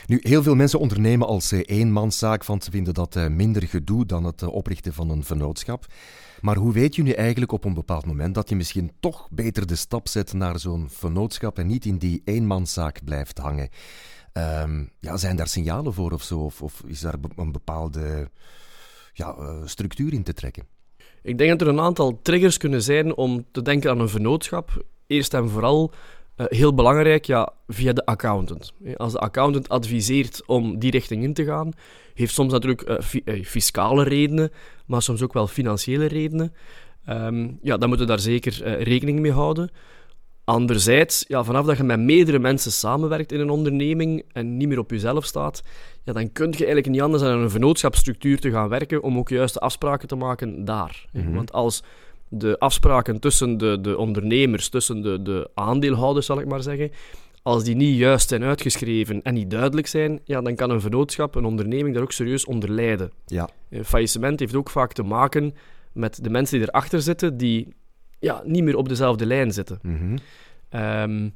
Nu, 0.07 0.19
heel 0.23 0.42
veel 0.42 0.54
mensen 0.54 0.78
ondernemen 0.78 1.26
als 1.26 1.52
uh, 1.52 1.61
eenmanszaak, 1.64 2.45
want 2.45 2.64
ze 2.64 2.71
vinden 2.71 2.95
dat 2.95 3.16
uh, 3.16 3.26
minder 3.26 3.62
gedoe 3.62 4.07
dan 4.07 4.25
het 4.25 4.42
uh, 4.42 4.49
oprichten 4.49 4.92
van 4.92 5.11
een 5.11 5.25
vennootschap. 5.25 5.87
Maar 6.40 6.57
hoe 6.57 6.73
weet 6.73 6.97
je 6.97 7.02
nu 7.02 7.11
eigenlijk 7.11 7.52
op 7.52 7.64
een 7.64 7.75
bepaald 7.75 8.07
moment 8.07 8.35
dat 8.35 8.49
je 8.49 8.57
misschien 8.57 8.92
toch 9.00 9.28
beter 9.31 9.66
de 9.66 9.76
stap 9.76 10.09
zet 10.09 10.33
naar 10.33 10.59
zo'n 10.59 10.88
vennootschap 10.90 11.59
en 11.59 11.66
niet 11.66 11.85
in 11.85 11.99
die 11.99 12.23
eenmanszaak 12.25 13.04
blijft 13.04 13.38
hangen? 13.38 13.69
Um, 14.33 14.90
ja, 15.00 15.16
zijn 15.16 15.37
daar 15.37 15.49
signalen 15.49 15.95
voor 15.95 16.12
of 16.12 16.23
zo? 16.23 16.38
Of, 16.38 16.62
of 16.62 16.83
is 16.87 17.00
daar 17.00 17.14
een 17.37 17.52
bepaalde 17.52 18.31
ja, 19.12 19.37
structuur 19.64 20.12
in 20.12 20.23
te 20.23 20.33
trekken? 20.33 20.66
Ik 21.23 21.38
denk 21.38 21.50
dat 21.50 21.61
er 21.61 21.69
een 21.69 21.81
aantal 21.81 22.21
triggers 22.23 22.57
kunnen 22.57 22.83
zijn 22.83 23.17
om 23.17 23.45
te 23.52 23.62
denken 23.62 23.91
aan 23.91 24.00
een 24.00 24.09
vennootschap. 24.09 24.85
Eerst 25.07 25.35
en 25.35 25.49
vooral, 25.49 25.93
uh, 26.37 26.47
heel 26.49 26.75
belangrijk, 26.75 27.25
ja, 27.25 27.52
via 27.69 27.93
de 27.93 28.07
accountant. 28.07 28.73
Als 28.97 29.12
de 29.12 29.19
accountant 29.19 29.69
adviseert 29.69 30.47
om 30.47 30.79
die 30.79 30.91
richting 30.91 31.23
in 31.23 31.35
te 31.35 31.45
gaan, 31.45 31.73
heeft 32.14 32.35
soms 32.35 32.52
natuurlijk 32.52 33.00
uh, 33.25 33.45
fiscale 33.45 34.05
redenen, 34.05 34.50
maar 34.87 35.02
soms 35.02 35.23
ook 35.23 35.33
wel 35.33 35.47
financiële 35.47 36.07
redenen. 36.07 36.55
Um, 37.09 37.59
ja, 37.62 37.76
dan 37.76 37.88
moeten 37.88 38.07
we 38.07 38.12
daar 38.12 38.23
zeker 38.23 38.83
rekening 38.83 39.21
mee 39.21 39.33
houden. 39.33 39.71
Anderzijds, 40.45 41.25
ja, 41.29 41.45
vanaf 41.45 41.67
dat 41.67 41.77
je 41.77 41.83
met 41.83 42.01
meerdere 42.01 42.39
mensen 42.39 42.73
samenwerkt 42.73 43.33
in 43.33 43.41
een 43.41 43.51
onderneming 43.51 44.25
en 44.33 44.57
niet 44.57 44.69
meer 44.69 44.79
op 44.79 44.91
jezelf 44.91 45.25
staat, 45.25 45.63
ja, 46.05 46.13
dan 46.13 46.33
kun 46.33 46.51
je 46.51 46.57
eigenlijk 46.57 46.89
niet 46.89 47.01
anders 47.01 47.23
dan 47.23 47.33
aan 47.33 47.41
een 47.41 47.51
vennootschapsstructuur 47.51 48.41
te 48.41 48.51
gaan 48.51 48.69
werken 48.69 49.03
om 49.03 49.19
ook 49.19 49.29
juiste 49.29 49.59
afspraken 49.59 50.09
te 50.09 50.17
maken 50.17 50.65
daar. 50.65 51.05
Mhm. 51.13 51.21
Mm 51.21 51.27
-hmm. 51.27 51.37
Want 51.37 51.53
als 51.53 51.83
de 52.29 52.59
afspraken 52.59 53.21
tussen 53.21 53.59
de, 53.59 53.79
de 53.81 53.97
ondernemers, 53.97 54.69
tussen 54.69 55.03
de, 55.03 55.23
de 55.23 55.51
aandeelhouders, 55.55 56.27
zal 56.27 56.41
ik 56.41 56.47
maar 56.47 56.63
zeggen, 56.63 56.91
als 57.43 57.65
die 57.65 57.77
niet 57.77 57.99
juist 57.99 58.29
zijn 58.29 58.43
uitgeschreven 58.43 59.23
en 59.23 59.35
niet 59.35 59.51
duidelijk 59.51 59.87
zijn, 59.87 60.21
ja, 60.25 60.41
dan 60.41 60.55
kan 60.55 60.71
een 60.71 60.81
vennootschap, 60.81 61.35
een 61.35 61.45
onderneming, 61.45 61.95
daar 61.95 62.03
ook 62.03 62.13
serieus 62.13 62.45
onder 62.45 62.71
lijden. 62.71 63.11
Ja. 63.27 63.49
Een 63.71 63.85
faillissement 63.85 64.41
heeft 64.41 64.55
ook 64.55 64.71
vaak 64.71 64.93
te 64.93 65.03
maken 65.03 65.55
met 65.93 66.25
de 66.25 66.31
mensen 66.31 66.59
die 66.59 66.69
erachter 66.69 67.03
zitten, 67.03 67.37
die 67.37 67.75
ja, 68.23 68.43
niet 68.45 68.62
meer 68.62 68.76
op 68.76 68.88
dezelfde 68.88 69.26
lijn 69.26 69.52
zitten. 69.52 69.79
Mhm. 69.83 70.17
Ehm, 70.69 71.29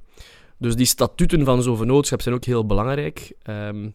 dus 0.59 0.77
die 0.77 0.87
statuten 0.87 1.45
van 1.45 1.63
zo'n 1.63 1.77
vennootschap 1.77 2.23
zijn 2.23 2.35
ook 2.35 2.45
heel 2.45 2.67
belangrijk. 2.67 3.33
Ehm, 3.43 3.89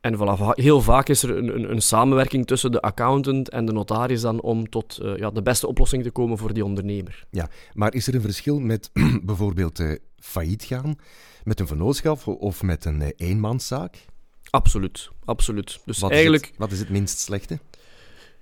en 0.00 0.16
voilà, 0.16 0.54
heel 0.54 0.80
vaak 0.80 1.08
is 1.08 1.22
er 1.22 1.36
een, 1.36 1.54
een, 1.54 1.70
een 1.70 1.82
samenwerking 1.82 2.46
tussen 2.46 2.72
de 2.72 2.80
accountant 2.80 3.48
en 3.48 3.64
de 3.64 3.72
notaris 3.72 4.20
dan 4.20 4.40
om 4.40 4.68
tot 4.68 4.98
eh, 4.98 5.16
ja, 5.16 5.30
de 5.30 5.42
beste 5.42 5.66
oplossing 5.66 6.02
te 6.02 6.10
komen 6.10 6.38
voor 6.38 6.52
die 6.52 6.64
ondernemer. 6.64 7.26
Maar 7.74 7.94
is 7.94 8.06
er 8.06 8.14
een 8.14 8.20
verschil 8.20 8.60
met 8.60 8.90
bijvoorbeeld 9.22 9.80
eh, 9.80 9.92
failliet 10.18 10.62
gaan, 10.62 10.96
met 11.44 11.60
een 11.60 11.66
vennootschap 11.66 12.26
of 12.26 12.62
met 12.62 12.84
een 12.84 13.02
eh, 13.02 13.08
eenmanszaak? 13.16 13.96
Absoluut, 14.50 15.10
absoluut. 15.24 15.80
Dus 15.84 15.98
Wat, 15.98 16.10
eigenlijk, 16.10 16.42
is 16.42 16.48
het, 16.48 16.58
wat 16.58 16.72
is 16.72 16.78
het 16.78 16.88
minst 16.88 17.18
slechte? 17.18 17.58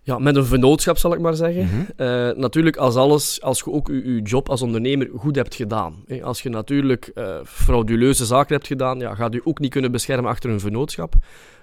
Ja, 0.06 0.18
met 0.18 0.36
een 0.36 0.46
vennootschap 0.46 0.98
zal 0.98 1.12
ik 1.12 1.20
maar 1.20 1.34
zeggen. 1.34 1.64
Mhm. 1.64 1.80
Eh, 1.96 2.36
natuurlijk, 2.36 2.76
als, 2.76 2.96
alles, 2.96 3.42
als 3.42 3.58
je 3.58 3.70
ook 3.70 3.88
je, 3.88 4.20
job 4.22 4.48
als 4.48 4.62
ondernemer 4.62 5.08
goed 5.16 5.36
hebt 5.36 5.54
gedaan. 5.54 5.94
hè. 6.06 6.22
Als 6.22 6.42
je 6.42 6.48
natuurlijk 6.48 7.10
eh, 7.14 7.36
frauduleuze 7.44 8.24
zaken 8.24 8.54
hebt 8.54 8.66
gedaan, 8.66 8.98
ja, 8.98 9.14
gaat 9.14 9.32
je 9.32 9.46
ook 9.46 9.58
niet 9.58 9.70
kunnen 9.70 9.92
beschermen 9.92 10.30
achter 10.30 10.50
een 10.50 10.60
vennootschap. 10.60 11.14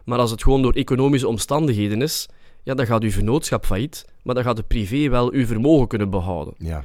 Maar 0.06 0.20
als 0.20 0.32
het 0.32 0.44
gewoon 0.44 0.62
door 0.62 0.74
economische 0.74 1.28
omstandigheden 1.28 2.02
is, 2.02 2.30
ja, 2.64 2.74
dan 2.74 2.86
gaat 2.86 3.04
je 3.04 3.12
vennootschap 3.12 3.66
failliet, 3.66 4.06
maar 4.24 4.36
dan 4.36 4.44
gaat 4.44 4.56
de 4.56 4.64
privé 4.64 5.10
wel 5.10 5.32
uw 5.32 5.46
vermogen 5.46 5.88
kunnen 5.88 6.10
behouden. 6.10 6.54
Ja. 6.58 6.84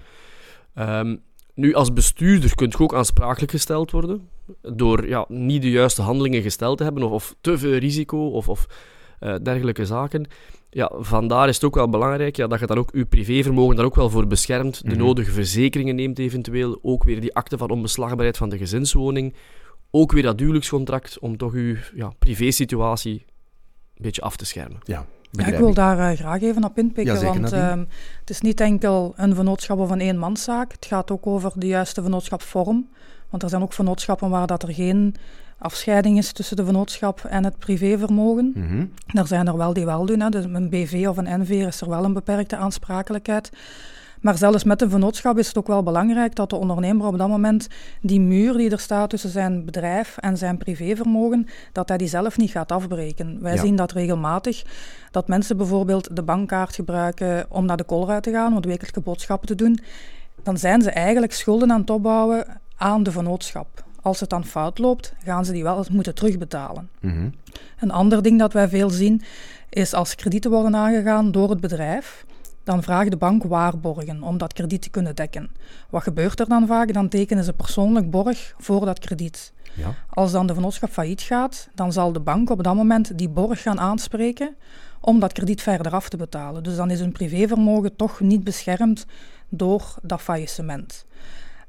Ehm, 0.75 1.17
nu, 1.55 1.75
als 1.75 1.93
bestuurder 1.93 2.55
kunt 2.55 2.73
je 2.73 2.79
ook 2.79 2.95
aansprakelijk 2.95 3.51
gesteld 3.51 3.91
worden 3.91 4.29
door 4.63 5.09
ja, 5.09 5.25
niet 5.29 5.63
de 5.63 5.71
juiste 5.71 6.03
handelingen 6.03 6.43
gesteld 6.43 6.79
te 6.79 6.85
hebben 6.85 7.03
of, 7.03 7.13
of 7.13 7.35
te 7.41 7.59
veel 7.59 7.77
risico 7.77 8.29
of, 8.29 8.49
of 8.49 8.67
eh, 9.19 9.35
dergelijke 9.43 9.87
zaken. 9.87 10.27
Ja, 10.71 10.91
vandaar 10.99 11.49
is 11.49 11.55
het 11.55 11.65
ook 11.65 11.75
wel 11.75 11.89
belangrijk 11.89 12.37
ja, 12.37 12.47
dat 12.47 12.61
je 12.61 12.67
dan 12.67 12.79
ook 12.79 12.91
je 12.93 13.05
privévermogen 13.05 13.77
daar 13.77 13.85
ook 13.85 13.95
wel 13.95 14.11
voor 14.11 14.27
beschermt, 14.27 14.83
de 14.85 14.89
Mhm. 14.91 14.99
nodige 14.99 15.31
verzekeringen 15.31 15.95
neemt 15.95 16.19
eventueel, 16.19 16.79
ook 16.83 17.05
weer 17.05 17.21
die 17.21 17.35
akte 17.35 17.59
van 17.59 17.71
onbeslagbaarheid 17.71 18.37
van 18.37 18.49
de 18.49 18.59
gezinswoning, 18.59 19.35
ook 19.91 20.13
weer 20.13 20.23
dat 20.23 20.41
huwelijkscontract 20.41 21.19
om 21.19 21.37
toch 21.37 21.55
je 21.55 21.79
ja, 21.95 22.13
privésituatie 22.19 23.25
een 23.95 24.03
beetje 24.03 24.23
af 24.23 24.37
te 24.37 24.47
schermen. 24.47 24.79
Ja, 24.85 25.07
Ja, 25.31 25.47
ik 25.47 25.59
wil 25.59 25.75
daar 25.75 26.11
eh, 26.11 26.17
graag 26.17 26.43
even 26.43 26.65
op 26.65 26.79
inpikken, 26.79 27.15
Ja, 27.15 27.25
want 27.25 27.53
ehm, 27.53 27.85
het 28.21 28.31
is 28.31 28.41
niet 28.41 28.61
enkel 28.61 29.13
een 29.17 29.35
vennootschap 29.35 29.79
of 29.79 29.91
een 29.91 30.01
eenmanszaak. 30.01 30.73
Het 30.73 30.87
gaat 30.87 31.11
ook 31.11 31.27
over 31.27 31.53
de 31.55 31.67
juiste 31.67 32.03
vennootschapsvorm. 32.03 32.89
Want 33.31 33.43
er 33.43 33.49
zijn 33.49 33.63
ook 33.63 33.73
vennootschappen 33.73 34.31
waar 34.31 34.47
dat 34.47 34.63
er 34.63 34.75
geen 34.75 35.15
afscheiding 35.59 36.19
is 36.19 36.33
tussen 36.33 36.57
de 36.57 36.65
vennootschap 36.65 37.25
en 37.25 37.45
het 37.45 37.59
privévermogen. 37.59 38.53
Mhm. 38.55 38.85
Er 39.07 39.27
zijn 39.27 39.47
er 39.47 39.57
wel 39.57 39.73
die 39.73 39.85
wel 39.85 40.07
doen. 40.07 40.21
Hè. 40.21 40.29
Dus 40.29 40.45
een 40.45 40.69
BV 40.69 41.07
of 41.09 41.17
een 41.17 41.41
NV 41.41 41.51
is 41.51 41.81
er 41.81 41.89
wel 41.89 42.05
een 42.05 42.13
beperkte 42.13 42.57
aansprakelijkheid. 42.57 43.51
Maar 44.21 44.37
zelfs 44.39 44.65
met 44.65 44.83
een 44.83 44.91
vennootschap 44.91 45.39
is 45.39 45.47
het 45.47 45.59
ook 45.59 45.67
wel 45.67 45.83
belangrijk 45.83 46.35
dat 46.35 46.51
de 46.51 46.57
ondernemer 46.57 47.07
op 47.07 47.19
dat 47.19 47.29
moment 47.29 47.69
die 48.01 48.21
muur 48.21 48.53
die 48.57 48.71
er 48.71 48.79
staat 48.81 49.11
tussen 49.11 49.31
zijn 49.31 49.65
bedrijf 49.65 50.17
en 50.19 50.37
zijn 50.37 50.59
privévermogen, 50.59 51.47
dat 51.73 51.89
hij 51.89 51.99
die 51.99 52.09
zelf 52.09 52.37
niet 52.37 52.51
gaat 52.51 52.73
afbreken. 52.73 53.39
Wij 53.43 53.55
Ja. 53.55 53.61
zien 53.61 53.77
dat 53.77 53.93
regelmatig, 53.93 54.63
dat 55.11 55.29
mensen 55.29 55.57
bijvoorbeeld 55.57 56.17
de 56.17 56.23
bankkaart 56.23 56.75
gebruiken 56.75 57.47
om 57.49 57.67
naar 57.67 57.77
de 57.77 57.85
koolruit 57.85 58.23
te 58.23 58.31
gaan, 58.31 58.57
om 58.57 58.63
wekelijke 58.63 59.01
boodschappen 59.01 59.49
te 59.49 59.55
doen. 59.55 59.79
Dan 60.43 60.59
zijn 60.59 60.83
ze 60.83 60.91
eigenlijk 60.91 61.33
schulden 61.33 61.73
aan 61.73 61.81
het 61.81 61.91
opbouwen 61.91 62.45
aan 62.77 63.03
de 63.03 63.13
vennootschap. 63.13 63.85
Als 64.03 64.21
het 64.21 64.31
dan 64.31 64.45
fout 64.45 64.79
loopt, 64.79 65.13
gaan 65.25 65.45
ze 65.45 65.53
die 65.53 65.63
wel 65.63 65.79
eens 65.79 65.89
moeten 65.91 66.15
terugbetalen. 66.15 66.89
Mhm. 67.01 67.29
Een 67.81 67.91
ander 67.91 68.23
ding 68.23 68.39
dat 68.39 68.53
wij 68.53 68.69
veel 68.69 68.91
zien 68.91 69.23
is 69.69 69.95
als 69.95 70.15
kredieten 70.15 70.51
worden 70.51 70.77
aangegaan 70.77 71.33
door 71.33 71.51
het 71.51 71.61
bedrijf, 71.61 72.25
dan 72.69 72.83
vraagt 72.83 73.11
de 73.11 73.17
bank 73.17 73.45
waarborgen 73.45 74.23
om 74.23 74.39
dat 74.39 74.53
krediet 74.53 74.83
te 74.83 74.91
kunnen 74.91 75.17
dekken. 75.17 75.51
Wat 75.91 76.03
gebeurt 76.03 76.41
er 76.41 76.49
dan 76.49 76.67
vaak? 76.67 76.93
Dan 76.93 77.09
tekenen 77.09 77.45
ze 77.45 77.53
persoonlijk 77.53 78.11
borg 78.11 78.55
voor 78.59 78.85
dat 78.85 78.99
krediet. 78.99 79.53
Ja. 79.75 79.95
Als 80.09 80.33
dan 80.33 80.47
de 80.47 80.53
vennootschap 80.53 80.91
failliet 80.91 81.21
gaat, 81.21 81.69
dan 81.75 81.93
zal 81.93 82.13
de 82.13 82.21
bank 82.21 82.51
op 82.51 82.63
dat 82.63 82.75
moment 82.75 83.19
die 83.19 83.29
borg 83.29 83.63
gaan 83.63 83.81
aanspreken 83.81 84.57
om 85.01 85.21
dat 85.21 85.33
krediet 85.33 85.63
verder 85.63 85.93
af 85.93 86.09
te 86.09 86.17
betalen. 86.17 86.63
Dus 86.63 86.77
dan 86.77 86.91
is 86.91 87.01
hun 87.01 87.13
privévermogen 87.13 87.97
toch 87.97 88.21
niet 88.21 88.45
beschermd 88.45 89.07
door 89.49 89.95
dat 90.03 90.21
faillissement. 90.21 91.07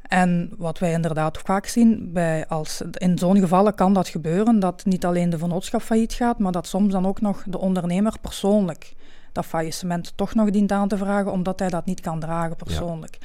En 0.01 0.51
wat 0.57 0.79
wij 0.79 0.91
inderdaad 0.91 1.37
vaak 1.37 1.65
zien, 1.65 2.09
bij 2.13 2.47
als, 2.47 2.81
in 2.91 3.17
zo'n 3.17 3.39
gevallen 3.39 3.75
kan 3.75 3.93
dat 3.93 4.07
gebeuren, 4.07 4.59
dat 4.59 4.85
niet 4.85 5.05
alleen 5.05 5.29
de 5.29 5.37
vennootschap 5.37 5.81
failliet 5.81 6.13
gaat, 6.13 6.39
maar 6.39 6.51
dat 6.51 6.67
soms 6.67 6.91
dan 6.91 7.07
ook 7.07 7.21
nog 7.21 7.43
de 7.45 7.59
ondernemer 7.59 8.13
persoonlijk 8.21 8.93
dat 9.39 9.48
faillissement 9.50 10.13
toch 10.15 10.36
nog 10.36 10.50
dient 10.50 10.72
aan 10.72 10.88
te 10.88 10.98
vragen, 10.98 11.31
omdat 11.31 11.60
hij 11.60 11.69
dat 11.69 11.86
niet 11.86 12.01
kan 12.01 12.19
dragen 12.19 12.55
persoonlijk. 12.55 13.17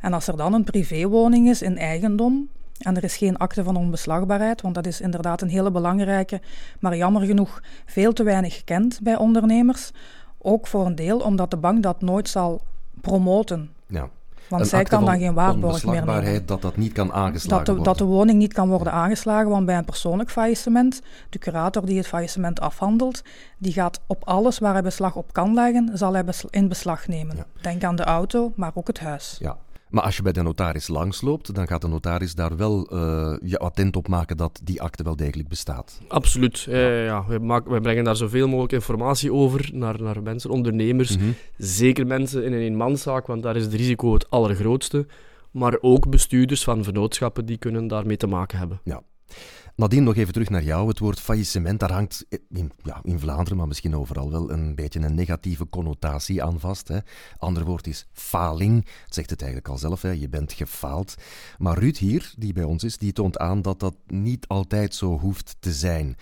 En 0.00 0.12
als 0.12 0.26
er 0.26 0.36
dan 0.36 0.52
een 0.52 0.64
privéwoning 0.64 1.48
is 1.48 1.62
in 1.62 1.78
eigendom, 1.78 2.48
en 2.78 2.96
er 2.96 3.04
is 3.04 3.16
geen 3.16 3.36
akte 3.36 3.62
van 3.64 3.76
onbeslagbaarheid, 3.76 4.60
want 4.60 4.74
dat 4.74 4.86
is 4.86 5.00
inderdaad 5.00 5.42
een 5.42 5.48
hele 5.48 5.70
belangrijke, 5.70 6.40
maar 6.80 6.96
jammer 6.96 7.22
genoeg 7.22 7.62
veel 7.86 8.12
te 8.12 8.22
weinig 8.22 8.54
gekend 8.54 9.00
bij 9.02 9.16
ondernemers. 9.16 9.90
Ook 10.38 10.66
voor 10.66 10.86
een 10.86 10.94
deel 10.94 11.18
omdat 11.20 11.50
de 11.50 11.56
bank 11.56 11.82
dat 11.82 12.00
nooit 12.00 12.28
zal 12.28 12.62
promoten. 13.00 13.70
ja. 13.86 14.08
Want 14.48 14.66
zij 14.68 14.84
kan 14.84 15.04
dan 15.04 15.18
geen 15.18 15.34
waarborg 15.34 15.84
meer 15.84 16.04
nemen. 16.04 16.46
dat 16.46 16.62
dat 16.62 16.76
niet 16.76 16.92
kan 16.92 17.12
aangeslagen 17.12 17.56
Dat 17.56 17.66
de, 17.66 17.72
worden. 17.72 17.92
dat 17.92 17.98
de 17.98 18.14
woning 18.14 18.38
niet 18.38 18.52
kan 18.52 18.68
worden 18.68 18.92
aangeslagen, 18.92 19.50
want 19.50 19.66
bij 19.66 19.76
een 19.76 19.84
persoonlijk 19.84 20.30
faillissement, 20.30 21.00
de 21.30 21.38
curator 21.38 21.86
die 21.86 21.96
het 21.96 22.06
faillissement 22.06 22.60
afhandelt, 22.60 23.22
die 23.58 23.72
gaat 23.72 24.00
op 24.06 24.24
alles 24.24 24.58
waar 24.58 24.72
hij 24.72 24.82
beslag 24.82 25.16
op 25.16 25.32
kan 25.32 25.54
leggen, 25.54 25.90
zal 25.98 26.12
hij 26.12 26.24
in 26.50 26.68
beslag 26.68 27.08
nemen. 27.08 27.36
Ja. 27.36 27.46
Denk 27.60 27.84
aan 27.84 27.96
de 27.96 28.04
auto, 28.04 28.52
maar 28.56 28.70
ook 28.74 28.86
het 28.86 29.00
huis. 29.00 29.36
Ja. 29.40 29.56
Maar 29.94 30.02
als 30.02 30.16
je 30.16 30.22
bij 30.22 30.32
de 30.32 30.42
notaris 30.42 30.88
langsloopt, 30.88 31.54
dan 31.54 31.66
gaat 31.66 31.80
de 31.80 31.88
notaris 31.88 32.34
daar 32.34 32.56
wel 32.56 32.86
eh, 32.86 33.36
je 33.42 33.58
attent 33.58 33.96
op 33.96 34.08
maken 34.08 34.36
dat 34.36 34.60
die 34.64 34.82
akte 34.82 35.02
wel 35.02 35.16
degelijk 35.16 35.48
bestaat. 35.48 36.00
Absoluut. 36.08 36.66
Eh, 36.68 37.04
ja, 37.04 37.24
wij, 37.26 37.38
maken, 37.38 37.70
wij 37.70 37.80
brengen 37.80 38.04
daar 38.04 38.16
zoveel 38.16 38.46
mogelijk 38.48 38.72
informatie 38.72 39.32
over 39.32 39.70
naar, 39.72 40.02
naar 40.02 40.22
mensen, 40.22 40.50
ondernemers. 40.50 41.16
Mhm. 41.16 41.26
Zeker 41.56 42.06
mensen 42.06 42.44
in 42.44 42.52
een 42.52 42.60
eenmanszaak, 42.60 43.26
want 43.26 43.42
daar 43.42 43.56
is 43.56 43.62
het 43.62 43.74
risico 43.74 44.12
het 44.12 44.30
allergrootste. 44.30 45.06
Maar 45.50 45.78
ook 45.80 46.10
bestuurders 46.10 46.64
van 46.64 46.84
vennootschappen 46.84 47.46
die 47.46 47.58
kunnen 47.58 47.86
daarmee 47.86 48.16
te 48.16 48.26
maken 48.26 48.58
hebben. 48.58 48.80
Nadien 49.76 50.04
nog 50.04 50.16
even 50.16 50.32
terug 50.32 50.50
naar 50.50 50.62
jou. 50.62 50.88
Het 50.88 50.98
woord 50.98 51.20
faillissement, 51.20 51.80
daar 51.80 51.92
hangt 51.92 52.26
in, 52.48 52.72
ja, 52.82 53.00
in 53.02 53.18
Vlaanderen, 53.18 53.58
maar 53.58 53.66
misschien 53.66 53.96
overal 53.96 54.30
wel, 54.30 54.50
een 54.50 54.74
beetje 54.74 55.00
een 55.00 55.14
negatieve 55.14 55.68
connotatie 55.68 56.42
aan 56.42 56.60
vast. 56.60 56.88
Hè. 56.88 56.98
Ander 57.38 57.64
woord 57.64 57.86
is 57.86 58.06
faling. 58.12 58.88
Het 59.04 59.14
zegt 59.14 59.30
het 59.30 59.42
eigenlijk 59.42 59.70
al 59.70 59.78
zelf, 59.78 60.02
hè. 60.02 60.10
je 60.10 60.28
bent 60.28 60.52
gefaald. 60.52 61.14
Maar 61.58 61.78
Ruud 61.78 61.96
hier, 61.96 62.32
die 62.36 62.52
bij 62.52 62.64
ons 62.64 62.84
is, 62.84 62.98
die 62.98 63.12
toont 63.12 63.38
aan 63.38 63.62
dat 63.62 63.80
dat 63.80 63.94
niet 64.06 64.48
altijd 64.48 64.94
zo 64.94 65.18
hoeft 65.18 65.56
te 65.60 65.72
zijn. 65.72 66.16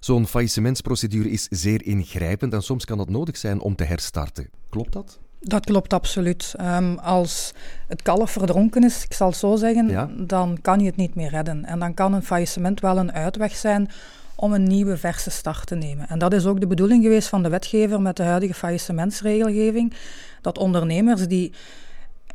Zo'n 0.00 0.26
faillissementsprocedure 0.26 1.30
is 1.30 1.46
zeer 1.50 1.84
ingrijpend 1.84 2.52
en 2.52 2.62
soms 2.62 2.84
kan 2.84 2.98
het 2.98 3.08
nodig 3.08 3.36
zijn 3.36 3.60
om 3.60 3.76
te 3.76 3.84
herstarten. 3.84 4.50
Klopt 4.68 4.92
dat? 4.92 5.20
Dat 5.40 5.64
klopt 5.64 5.92
absoluut. 5.92 6.54
Ehm, 6.56 6.94
als 6.94 7.52
het 7.88 8.02
kalf 8.02 8.30
verdronken 8.30 8.84
is, 8.84 9.04
ik 9.04 9.12
zal 9.12 9.28
het 9.28 9.36
zo 9.36 9.56
zeggen, 9.56 9.88
Ja. 9.88 10.08
dan 10.16 10.58
kan 10.62 10.80
je 10.80 10.86
het 10.86 10.96
niet 10.96 11.14
meer 11.14 11.30
redden. 11.30 11.64
En 11.64 11.78
dan 11.78 11.94
kan 11.94 12.12
een 12.12 12.22
faillissement 12.22 12.80
wel 12.80 12.98
een 12.98 13.12
uitweg 13.12 13.56
zijn 13.56 13.90
om 14.34 14.52
een 14.52 14.62
nieuwe 14.62 14.96
verse 14.96 15.30
start 15.30 15.66
te 15.66 15.74
nemen. 15.74 16.08
En 16.08 16.18
dat 16.18 16.32
is 16.32 16.46
ook 16.46 16.60
de 16.60 16.66
bedoeling 16.66 17.02
geweest 17.02 17.28
van 17.28 17.42
de 17.42 17.48
wetgever 17.48 18.00
met 18.02 18.16
de 18.16 18.22
huidige 18.22 18.54
faillissementsregelgeving, 18.54 19.92
dat 20.40 20.58
ondernemers 20.58 21.26
die 21.28 21.52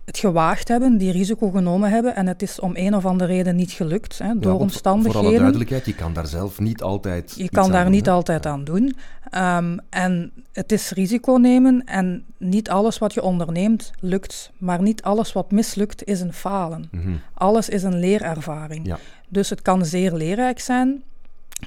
het 0.05 0.17
gewaagd 0.17 0.67
hebben, 0.67 0.97
die 0.97 1.11
risico 1.11 1.49
genomen 1.49 1.89
hebben 1.89 2.15
en 2.15 2.27
het 2.27 2.41
is 2.41 2.59
om 2.59 2.71
een 2.73 2.95
of 2.95 3.05
andere 3.05 3.33
reden 3.33 3.55
niet 3.55 3.71
gelukt, 3.71 4.17
hè, 4.17 4.25
Ja, 4.27 4.33
door 4.33 4.33
want 4.41 4.43
Voor 4.43 4.59
alle 4.59 4.63
omstandigheden. 4.63 5.39
duidelijkheid, 5.39 5.85
je 5.85 5.95
kan 5.95 6.13
daar 6.13 6.27
zelf 6.27 6.59
niet 6.59 6.81
altijd. 6.81 7.33
Je 7.37 7.49
kan 7.49 7.71
daar 7.71 7.83
doen, 7.83 7.91
niet 7.91 8.05
hè. 8.05 8.11
altijd 8.11 8.45
aan 8.45 8.63
doen. 8.63 8.95
Ehm, 9.29 9.77
en 9.89 10.31
het 10.53 10.71
is 10.71 10.89
risico 10.91 11.35
nemen 11.35 11.81
en 11.85 12.23
niet 12.37 12.69
alles 12.69 12.97
wat 12.97 13.13
je 13.13 13.21
onderneemt 13.21 13.91
lukt. 13.99 14.51
Maar 14.57 14.81
niet 14.81 15.01
alles 15.03 15.33
wat 15.33 15.51
mislukt 15.51 16.03
is 16.03 16.21
een 16.21 16.33
falen. 16.33 16.87
Mhm. 16.91 17.11
Alles 17.33 17.69
is 17.69 17.83
een 17.83 17.99
leerervaring. 17.99 18.87
Ja. 18.87 18.97
Dus 19.29 19.49
het 19.49 19.61
kan 19.61 19.85
zeer 19.85 20.13
leerrijk 20.13 20.59
zijn. 20.59 21.03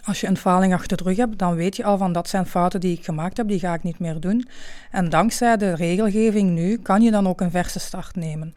Als 0.04 0.20
je 0.20 0.26
een 0.26 0.36
faling 0.36 0.72
achter 0.74 0.96
de 0.96 1.02
rug 1.04 1.16
hebt, 1.16 1.38
dan 1.38 1.54
weet 1.54 1.76
je 1.76 1.84
al 1.84 1.98
van 1.98 2.12
dat 2.12 2.28
zijn 2.28 2.46
fouten 2.46 2.80
die 2.80 2.96
ik 2.96 3.04
gemaakt 3.04 3.36
heb, 3.36 3.48
die 3.48 3.58
ga 3.58 3.74
ik 3.74 3.82
niet 3.82 3.98
meer 3.98 4.20
doen. 4.20 4.48
En 4.90 5.08
dankzij 5.08 5.56
de 5.56 5.74
regelgeving 5.74 6.50
nu 6.50 6.78
kan 6.78 7.02
je 7.02 7.10
dan 7.10 7.28
ook 7.28 7.40
een 7.40 7.50
verse 7.50 7.78
start 7.78 8.16
nemen. 8.16 8.54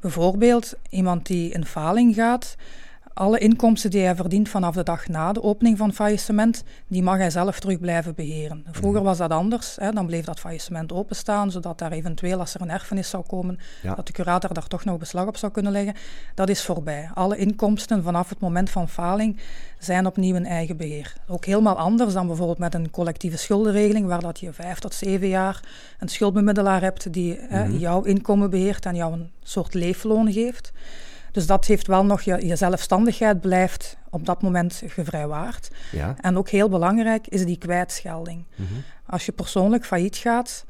Bijvoorbeeld 0.00 0.74
iemand 0.90 1.26
die 1.26 1.54
een 1.54 1.66
faling 1.66 2.14
gaat, 2.14 2.56
alle 3.14 3.38
inkomsten 3.38 3.90
die 3.90 4.02
hij 4.02 4.14
verdient 4.14 4.48
vanaf 4.48 4.74
de 4.74 4.82
dag 4.82 5.08
na 5.08 5.32
de 5.32 5.42
opening 5.42 5.78
van 5.78 5.86
het 5.86 5.96
faillissement, 5.96 6.64
die 6.86 7.02
mag 7.02 7.16
hij 7.16 7.30
zelf 7.30 7.60
terug 7.60 7.80
blijven 7.80 8.14
beheren. 8.14 8.64
Vroeger 8.70 9.00
mhm. 9.00 9.08
was 9.08 9.18
dat 9.18 9.30
anders. 9.30 9.76
Hè, 9.80 9.90
dan 9.90 10.06
bleef 10.06 10.24
dat 10.24 10.40
faillissement 10.40 10.92
openstaan, 10.92 11.50
zodat 11.50 11.78
daar 11.78 11.92
eventueel, 11.92 12.38
als 12.38 12.54
er 12.54 12.60
een 12.60 12.70
erfenis 12.70 13.08
zou 13.08 13.24
komen, 13.26 13.58
dat 13.96 14.06
de 14.06 14.12
curator 14.12 14.54
daar 14.54 14.66
toch 14.66 14.84
nog 14.84 14.98
beslag 14.98 15.26
op 15.26 15.36
zou 15.36 15.52
kunnen 15.52 15.72
leggen. 15.72 15.94
Dat 16.34 16.48
is 16.48 16.62
voorbij. 16.62 17.10
Alle 17.14 17.36
inkomsten 17.36 18.02
vanaf 18.02 18.28
het 18.28 18.40
moment 18.40 18.70
van 18.70 18.88
faling 18.88 19.40
zijn 19.78 20.06
opnieuw 20.06 20.34
in 20.34 20.46
eigen 20.46 20.76
beheer. 20.76 21.14
Ook 21.28 21.44
helemaal 21.44 21.78
anders 21.78 22.12
dan 22.12 22.26
bijvoorbeeld 22.26 22.58
met 22.58 22.74
een 22.74 22.90
collectieve 22.90 23.36
schuldenregeling, 23.36 24.06
waar 24.06 24.20
dat 24.20 24.40
je 24.40 24.52
vijf 24.52 24.78
tot 24.78 24.94
zeven 24.94 25.28
jaar 25.28 25.60
een 25.98 26.08
schuldbemiddelaar 26.08 26.80
hebt 26.80 27.12
die 27.12 27.38
hè, 27.40 27.64
mhm. 27.64 27.76
jouw 27.76 28.02
inkomen 28.02 28.50
beheert 28.50 28.86
en 28.86 28.94
jou 28.94 29.12
een 29.12 29.30
soort 29.42 29.74
leefloon 29.74 30.32
geeft. 30.32 30.72
Dus 31.34 31.46
dat 31.46 31.64
heeft 31.64 31.86
wel 31.86 32.04
nog, 32.04 32.22
je, 32.22 32.46
je 32.46 32.56
zelfstandigheid 32.56 33.40
blijft 33.40 33.96
op 34.10 34.26
dat 34.26 34.42
moment 34.42 34.82
gevrijwaard. 34.86 35.70
Ja. 35.92 36.14
En 36.20 36.36
ook 36.36 36.48
heel 36.48 36.68
belangrijk 36.68 37.26
is 37.26 37.44
die 37.44 37.58
kwijtschelding. 37.58 38.44
Mhm. 38.56 38.72
Als 39.06 39.26
je 39.26 39.32
persoonlijk 39.32 39.84
failliet 39.84 40.16
gaat, 40.16 40.64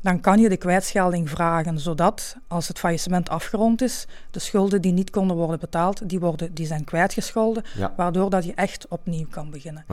dan 0.00 0.20
kan 0.20 0.38
je 0.38 0.48
de 0.48 0.56
kwijtschelding 0.56 1.30
vragen, 1.30 1.78
zodat 1.80 2.36
als 2.48 2.68
het 2.68 2.78
faillissement 2.78 3.28
afgerond 3.28 3.82
is, 3.82 4.06
de 4.30 4.38
schulden 4.38 4.82
die 4.82 4.92
niet 4.92 5.10
konden 5.10 5.36
worden 5.36 5.58
betaald, 5.58 6.08
die, 6.08 6.20
worden, 6.20 6.54
die 6.54 6.66
zijn 6.66 6.84
kwijtgescholden, 6.84 7.64
waardoor 7.96 8.30
dat 8.30 8.44
je 8.44 8.54
echt 8.54 8.86
opnieuw 8.88 9.26
kan 9.30 9.50
beginnen. 9.50 9.84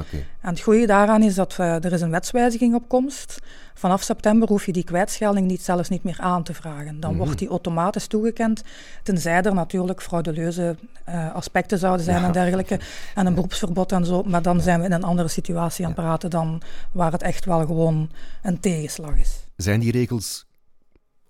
En 0.42 0.50
het 0.50 0.60
goede 0.60 0.86
daaraan 0.86 1.24
is 1.24 1.36
dat 1.36 1.58
uh, 1.60 1.84
er 1.86 1.94
is 1.94 2.02
een 2.02 2.12
wetswijziging 2.12 2.76
op 2.76 2.90
komst. 2.90 3.40
Vanaf 3.74 4.02
september 4.02 4.48
hoef 4.48 4.66
je 4.66 4.72
die 4.72 4.84
kwijtschelding 4.84 5.48
niet, 5.48 5.62
zelfs 5.62 5.90
niet 5.90 6.04
meer 6.04 6.20
aan 6.20 6.44
te 6.44 6.54
vragen. 6.54 7.00
Dan 7.00 7.16
mhm. 7.16 7.24
wordt 7.24 7.40
die 7.40 7.50
automatisch 7.50 8.08
toegekend, 8.08 8.64
tenzij 9.04 9.42
er 9.42 9.54
natuurlijk 9.54 10.02
frauduleuze 10.02 10.76
uh, 11.10 11.36
aspecten 11.36 11.80
zouden 11.80 12.06
zijn 12.06 12.24
en 12.24 12.32
dergelijke, 12.32 12.80
en 13.16 13.26
een 13.26 13.34
beroepsverbod 13.34 13.92
en 13.92 14.06
zo, 14.06 14.24
maar 14.24 14.42
dan 14.42 14.62
zijn 14.62 14.80
we 14.80 14.86
in 14.86 14.92
een 14.92 15.04
andere 15.04 15.28
situatie 15.28 15.86
aan 15.86 15.92
het 15.92 16.02
praten 16.02 16.30
dan 16.30 16.62
waar 16.92 17.12
het 17.12 17.22
echt 17.22 17.46
wel 17.46 17.66
gewoon 17.66 18.10
een 18.42 18.60
tegenslag 18.60 19.18
is. 19.18 19.45
Zijn 19.56 19.80
die 19.80 19.92
regels 19.92 20.46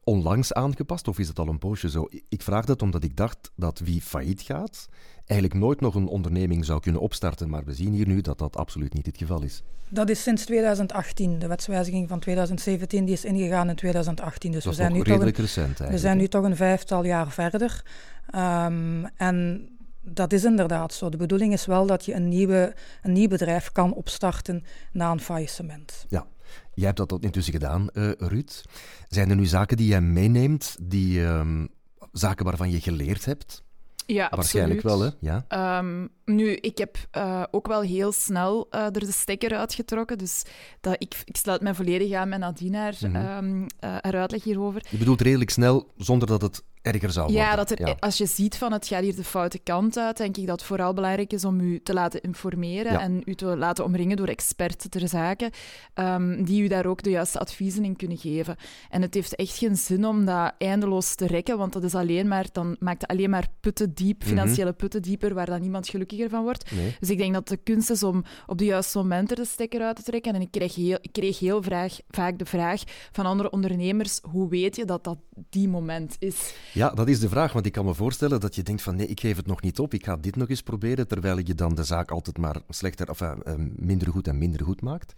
onlangs 0.03 0.53
aangepast 0.53 1.08
of 1.08 1.20
is 1.20 1.27
het 1.27 1.39
al 1.39 1.48
een 1.48 1.60
poosje 1.60 1.89
zo? 1.89 2.08
Ik 2.29 2.41
vraag 2.41 2.65
dat 2.65 2.82
omdat 2.82 3.03
ik 3.03 3.15
dacht 3.15 3.51
dat 3.55 3.79
wie 3.79 4.01
failliet 4.01 4.41
gaat 4.41 4.88
eigenlijk 5.25 5.60
nooit 5.60 5.82
nog 5.82 5.96
een 5.96 6.08
onderneming 6.08 6.65
zou 6.65 6.79
kunnen 6.79 7.01
opstarten, 7.01 7.50
maar 7.50 7.63
we 7.65 7.74
zien 7.74 7.94
hier 7.94 8.08
nu 8.08 8.22
dat 8.22 8.38
dat 8.38 8.58
absoluut 8.58 8.94
niet 8.94 9.05
het 9.05 9.17
geval 9.17 9.41
is. 9.41 9.63
Dat 9.89 10.10
is 10.10 10.24
sinds 10.24 10.46
2018. 10.46 11.39
De 11.39 11.48
wetswijziging 11.48 12.10
van 12.10 12.20
2017 12.20 13.05
die 13.05 13.13
is 13.13 13.25
ingegaan 13.25 13.70
in 13.70 13.75
2018. 13.75 14.51
Dus 14.51 14.65
we 14.65 14.74
zijn, 14.74 14.94
nu 14.94 15.03
toch 15.03 15.20
een, 15.20 15.29
recent, 15.29 15.77
we 15.77 15.98
zijn 15.98 16.17
nu 16.17 16.27
toch 16.27 16.44
een 16.44 16.55
vijftal 16.55 17.05
jaar 17.05 17.32
verder. 17.32 17.84
Um, 18.36 19.05
en 19.05 19.70
dat 20.01 20.34
is 20.34 20.44
inderdaad 20.44 20.94
zo. 20.94 21.10
De 21.10 21.17
bedoeling 21.17 21.53
is 21.53 21.65
wel 21.65 21.86
dat 21.86 22.05
je 22.05 22.13
een, 22.13 22.29
nieuwe, 22.29 22.75
een 23.01 23.12
nieuw 23.12 23.27
bedrijf 23.27 23.72
kan 23.72 23.94
opstarten 23.94 24.63
na 24.91 25.12
een 25.12 25.20
faillissement. 25.20 26.05
Ja, 26.10 26.25
Jij 26.75 26.86
hebt 26.86 26.98
dat 26.98 27.17
intussen 27.24 27.53
gedaan, 27.53 27.89
uh, 27.94 28.12
Ruud. 28.17 28.63
Zijn 29.08 29.29
er 29.29 29.36
nu 29.36 29.46
zaken 29.46 29.77
die 29.77 29.88
jij 29.88 30.01
meeneemt, 30.01 30.77
die 30.82 31.22
um, 31.22 31.67
zaken 32.12 32.46
waarvan 32.46 32.72
je 32.72 32.82
geleerd 32.82 33.25
hebt? 33.25 33.63
Ja, 34.05 34.29
Waarschijnlijk 34.36 34.82
wel, 34.82 35.00
hè? 35.00 35.10
Ja. 35.20 35.46
Um, 35.79 36.10
nu, 36.25 36.51
ik 36.55 36.77
heb 36.77 36.98
uh, 37.17 37.44
ook 37.51 37.67
wel 37.67 37.82
heel 37.82 38.12
snel 38.12 38.67
uh, 38.72 38.82
er 38.82 38.91
de 38.91 39.12
stekker 39.12 39.58
uitgetrokken. 39.58 40.17
Dus 40.17 40.44
dat 40.82 40.96
ik, 40.98 41.15
ik 41.24 41.38
sluit 41.38 41.62
mij 41.62 41.74
volledig 41.74 42.13
aan 42.13 42.29
met 42.29 42.39
Nadine 42.39 42.77
haar, 42.77 42.96
mm 43.00 43.15
-hmm. 43.15 43.46
um, 43.46 43.62
uh, 43.62 43.67
haar 43.79 44.15
uitleg 44.15 44.44
hierover. 44.44 44.86
Je 44.89 44.98
bedoelt 44.98 45.22
redelijk 45.22 45.50
snel, 45.50 45.91
zonder 45.98 46.27
dat 46.27 46.41
het 46.41 46.63
erger 46.86 47.12
zou 47.12 47.25
worden. 47.25 47.46
Ja, 47.46 47.56
dat 47.56 47.72
er, 47.72 47.96
als 48.00 48.18
je 48.18 48.25
ziet 48.25 48.58
van 48.58 48.72
het 48.72 48.88
gaat 48.88 49.01
hier 49.01 49.15
de 49.15 49.24
foute 49.24 49.60
kant 49.60 49.98
uit, 49.98 50.18
denk 50.18 50.38
ik 50.38 50.48
dat 50.48 50.60
het 50.60 50.68
vooral 50.68 50.94
belangrijk 50.94 51.34
is 51.34 51.46
om 51.46 51.60
u 51.60 51.80
te 51.84 51.94
laten 51.94 52.22
informeren 52.22 53.00
en 53.00 53.22
u 53.25 53.36
te 53.36 53.46
laten 53.46 53.84
omringen 53.84 54.18
door 54.18 54.27
experten 54.27 54.89
ter 54.89 55.08
zake, 55.08 55.51
um, 55.96 56.44
die 56.44 56.63
u 56.63 56.68
daar 56.68 56.86
ook 56.86 57.04
de 57.04 57.10
juiste 57.10 57.39
adviezen 57.39 57.84
in 57.84 57.96
kunnen 57.96 58.18
geven. 58.18 58.56
En 58.89 59.01
het 59.01 59.13
heeft 59.13 59.36
echt 59.36 59.58
geen 59.58 59.75
zin 59.75 60.06
om 60.06 60.25
dat 60.25 60.54
eindeloos 60.58 61.15
te 61.15 61.27
rekken, 61.27 61.58
want 61.58 61.74
dat 61.74 61.84
is 61.84 61.96
alleen 61.96 62.27
maar, 62.27 62.46
dan 62.51 62.75
maakt 62.80 63.01
het 63.01 63.10
alleen 63.10 63.30
maar 63.30 63.48
putten 63.60 63.94
diep, 63.94 64.20
mhm. 64.20 64.27
financiële 64.27 64.74
putten 64.74 65.01
dieper, 65.01 65.34
waar 65.34 65.46
dan 65.46 65.62
niemand 65.62 65.88
gelukkiger 65.88 66.30
van 66.30 66.44
wordt. 66.44 66.72
Dus 67.00 67.10
ik 67.10 67.18
denk 67.18 67.34
dat 67.34 67.48
de 67.48 67.58
kunst 67.58 67.89
is 67.89 68.04
om 68.04 68.24
op 68.48 68.58
de 68.58 68.65
juiste 68.65 68.98
momenten 68.98 69.36
de 69.36 69.46
stekker 69.46 69.82
uit 69.82 69.96
te 69.96 70.04
trekken. 70.04 70.34
En 70.36 70.42
ik 70.42 70.51
kreeg 70.51 70.75
heel, 70.75 70.98
ik 71.01 71.12
kreeg 71.12 71.39
heel 71.39 71.63
vraag, 71.63 71.98
vaak 72.10 72.39
de 72.39 72.46
vraag 72.46 72.82
van 73.12 73.25
andere 73.25 73.50
ondernemers, 73.50 74.20
hoe 74.22 74.50
weet 74.50 74.75
je 74.75 74.86
dat 74.86 75.04
dat 75.04 75.18
die 75.50 75.68
moment 75.68 76.15
is? 76.20 76.54
Ja, 76.75 76.89
dat 76.89 77.08
is 77.08 77.20
de 77.20 77.29
vraag, 77.29 77.53
want 77.53 77.65
ik 77.65 77.72
kan 77.72 77.86
me 77.86 77.94
voorstellen 77.94 78.39
dat 78.39 78.55
je 78.55 78.63
denkt 78.63 78.82
van 78.82 78.96
nee, 78.96 79.08
ik 79.08 79.20
geef 79.20 79.36
het 79.36 79.48
nog 79.48 79.62
niet 79.62 79.79
op, 79.79 79.94
ik 79.94 80.05
ga 80.05 80.15
dit 80.15 80.36
nog 80.36 80.50
eens 80.50 80.62
proberen, 80.62 81.08
terwijl 81.08 81.38
je 81.38 81.55
dan 81.55 81.75
de 81.75 81.84
zaak 81.84 82.12
altijd 82.12 82.38
maar 82.38 82.55
slechter, 82.70 83.10
of 83.10 83.22
uh, 83.22 83.32
minder 83.75 84.08
goed 84.08 84.27
en 84.27 84.38
minder 84.38 84.63
goed 84.63 84.81
maakt. 84.81 85.14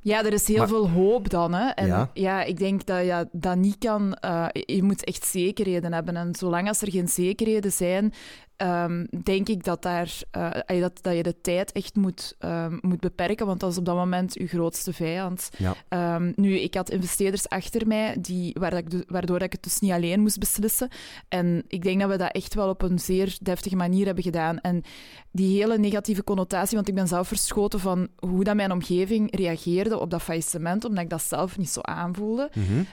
Ja, 0.00 0.24
er 0.24 0.32
is 0.32 0.48
heel 0.48 0.68
veel 0.68 0.90
hoop 0.90 1.30
dan. 1.30 1.52
Hè? 1.52 1.68
En 1.68 2.10
ja. 2.14 2.42
ik 2.42 2.58
denk 2.58 2.86
dat 2.86 3.04
je 3.04 3.28
dat 3.32 3.56
niet 3.56 3.78
kan. 3.78 4.18
Uh, 4.24 4.46
je 4.50 4.82
moet 4.82 5.04
echt 5.04 5.26
zekerheden 5.26 5.92
hebben. 5.92 6.16
En 6.16 6.34
zolang 6.34 6.68
als 6.68 6.82
er 6.82 6.90
geen 6.90 7.08
zekerheden 7.08 7.72
zijn, 7.72 8.12
um, 8.56 9.06
denk 9.24 9.48
ik 9.48 9.64
dat, 9.64 9.82
daar, 9.82 10.22
uh, 10.36 10.80
dat, 10.80 10.98
dat 11.02 11.16
je 11.16 11.22
de 11.22 11.40
tijd 11.40 11.72
echt 11.72 11.96
moet, 11.96 12.36
um, 12.38 12.78
moet 12.80 13.00
beperken, 13.00 13.46
want 13.46 13.60
dat 13.60 13.70
is 13.70 13.78
op 13.78 13.84
dat 13.84 13.96
moment 13.96 14.34
je 14.34 14.46
grootste 14.46 14.92
vijand. 14.92 15.50
Ja. 15.56 16.14
Um, 16.16 16.32
nu, 16.36 16.58
ik 16.58 16.74
had 16.74 16.90
investeerders 16.90 17.48
achter 17.48 17.86
mij, 17.86 18.16
die, 18.20 18.56
waar 18.58 18.72
ik, 18.72 18.86
waardoor 19.06 19.42
ik 19.42 19.52
het 19.52 19.62
dus 19.62 19.78
niet 19.78 19.92
alleen 19.92 20.20
moest 20.20 20.38
beslissen. 20.38 20.88
En 21.28 21.64
ik 21.68 21.82
denk 21.82 22.00
dat 22.00 22.10
we 22.10 22.16
dat 22.16 22.32
echt 22.32 22.54
wel 22.54 22.68
op 22.68 22.82
een 22.82 22.98
zeer 22.98 23.36
deftige 23.40 23.76
manier 23.76 24.06
hebben 24.06 24.24
gedaan. 24.24 24.60
En 24.60 24.82
die 25.30 25.58
hele 25.60 25.78
negatieve 25.78 26.24
connotatie, 26.24 26.76
want 26.76 26.88
ik 26.88 26.94
ben 26.94 27.08
zelf 27.08 27.28
verschoten 27.28 27.80
van 27.80 28.08
hoe 28.16 28.44
dat 28.44 28.54
mijn 28.54 28.72
omgeving 28.72 29.36
reageerde 29.36 29.98
op 29.98 30.10
dat 30.10 30.22
faillissement, 30.22 30.84
omdat 30.84 31.04
ik 31.04 31.10
dat 31.10 31.22
zelf 31.22 31.58
niet 31.58 31.70
zo 31.70 31.80
aanvoelde. 31.80 32.50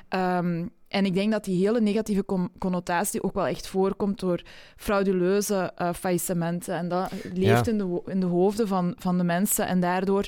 Mm 0.10 0.72
en 0.92 1.06
ik 1.06 1.14
denk 1.14 1.32
dat 1.32 1.44
die 1.44 1.66
hele 1.66 1.82
negatieve 1.82 2.26
connotatie 2.60 3.24
ook 3.24 3.34
wel 3.34 3.48
echt 3.48 3.68
voorkomt 3.68 4.20
door 4.20 4.42
frauduleuze 4.76 5.72
uh, 5.82 5.94
faillissementen. 5.94 6.76
En 6.76 6.88
dat 6.88 7.12
leeft 7.34 7.68
in, 7.68 7.78
de, 7.78 8.02
in 8.06 8.20
de 8.20 8.26
hoofden 8.26 8.68
van, 8.68 8.96
van 8.98 9.18
de 9.18 9.24
mensen. 9.24 9.68
En 9.68 9.80
daardoor 9.80 10.26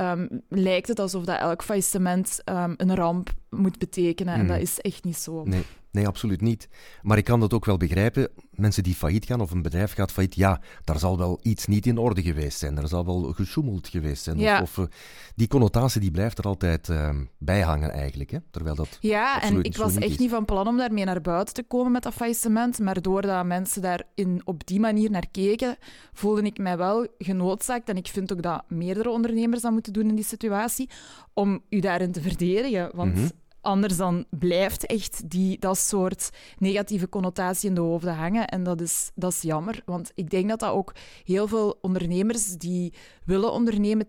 um, 0.00 0.42
lijkt 0.48 0.88
het 0.88 0.98
alsof 0.98 1.24
dat 1.24 1.38
elk 1.38 1.62
faillissement 1.62 2.40
um, 2.44 2.74
een 2.76 2.94
ramp 2.94 3.30
moet 3.50 3.78
betekenen. 3.78 4.34
En 4.34 4.40
mhm. 4.40 4.48
dat 4.48 4.60
is 4.60 4.80
echt 4.80 5.04
niet 5.04 5.16
zo. 5.16 5.42
Nee. 5.44 5.62
Nee, 5.94 6.06
absoluut 6.06 6.40
niet. 6.40 6.68
Maar 7.02 7.18
ik 7.18 7.24
kan 7.24 7.40
dat 7.40 7.52
ook 7.52 7.64
wel 7.64 7.76
begrijpen. 7.76 8.28
Mensen 8.50 8.82
die 8.82 8.94
failliet 8.94 9.24
gaan 9.24 9.40
of 9.40 9.50
een 9.50 9.62
bedrijf 9.62 9.92
gaat 9.92 10.12
failliet, 10.12 10.34
ja, 10.34 10.60
daar 10.84 10.98
zal 10.98 11.18
wel 11.18 11.38
iets 11.42 11.66
niet 11.66 11.86
in 11.86 11.98
orde 11.98 12.22
geweest 12.22 12.58
zijn. 12.58 12.78
Er 12.78 12.88
zal 12.88 13.04
wel 13.04 13.32
gesjoemeld 13.32 13.88
geweest 13.88 14.22
zijn. 14.22 14.38
Ja. 14.38 14.60
Of, 14.60 14.78
of, 14.78 14.84
eh, 14.84 14.90
die 15.34 15.48
connotatie 15.48 16.00
die 16.00 16.10
blijft 16.10 16.38
er 16.38 16.44
altijd 16.44 16.88
uh, 16.88 17.10
bij 17.38 17.60
hangen 17.60 17.90
eigenlijk. 17.90 18.30
Hè? 18.30 18.38
Terwijl 18.50 18.74
dat 18.74 18.98
ja, 19.00 19.42
en 19.42 19.62
ik 19.62 19.76
was 19.76 19.96
echt 19.96 20.18
niet 20.18 20.30
van 20.30 20.44
plan 20.44 20.66
om 20.66 20.76
daarmee 20.76 21.04
naar 21.04 21.20
buiten 21.20 21.54
te 21.54 21.62
komen 21.62 21.92
met 21.92 22.02
dat 22.02 22.14
faillissement. 22.14 22.78
Maar 22.78 23.02
doordat 23.02 23.46
mensen 23.46 23.82
daar 23.82 24.02
in, 24.14 24.42
op 24.44 24.66
die 24.66 24.80
manier 24.80 25.10
naar 25.10 25.26
keken, 25.30 25.76
voelde 26.12 26.42
ik 26.42 26.58
mij 26.58 26.76
wel 26.76 27.06
genoodzaakt. 27.18 27.88
En 27.88 27.96
ik 27.96 28.06
vind 28.06 28.32
ook 28.32 28.42
dat 28.42 28.64
meerdere 28.68 29.10
ondernemers 29.10 29.62
dat 29.62 29.72
moeten 29.72 29.92
doen 29.92 30.08
in 30.08 30.14
die 30.14 30.24
situatie. 30.24 30.88
Om 31.32 31.62
u 31.68 31.80
daarin 31.80 32.12
te 32.12 32.20
verdedigen. 32.20 32.90
Want 32.94 33.14
mhm. 33.14 33.28
Anders 33.64 33.96
dan 33.96 34.24
blijft 34.30 34.86
echt 34.86 35.30
die, 35.30 35.58
dat 35.58 35.78
soort 35.78 36.30
negatieve 36.58 37.08
connotatie 37.08 37.68
in 37.68 37.74
de 37.74 37.80
hoofden 37.80 38.14
hangen. 38.14 38.46
En 38.46 38.62
dat 38.62 38.80
is, 38.80 39.10
dat 39.14 39.32
is 39.32 39.42
jammer, 39.42 39.82
want 39.84 40.12
ik 40.14 40.30
denk 40.30 40.48
dat 40.48 40.60
dat 40.60 40.72
ook 40.72 40.94
heel 41.24 41.48
veel 41.48 41.78
ondernemers 41.80 42.46
die 42.46 42.92
willen 43.24 43.52
ondernemen 43.52 44.06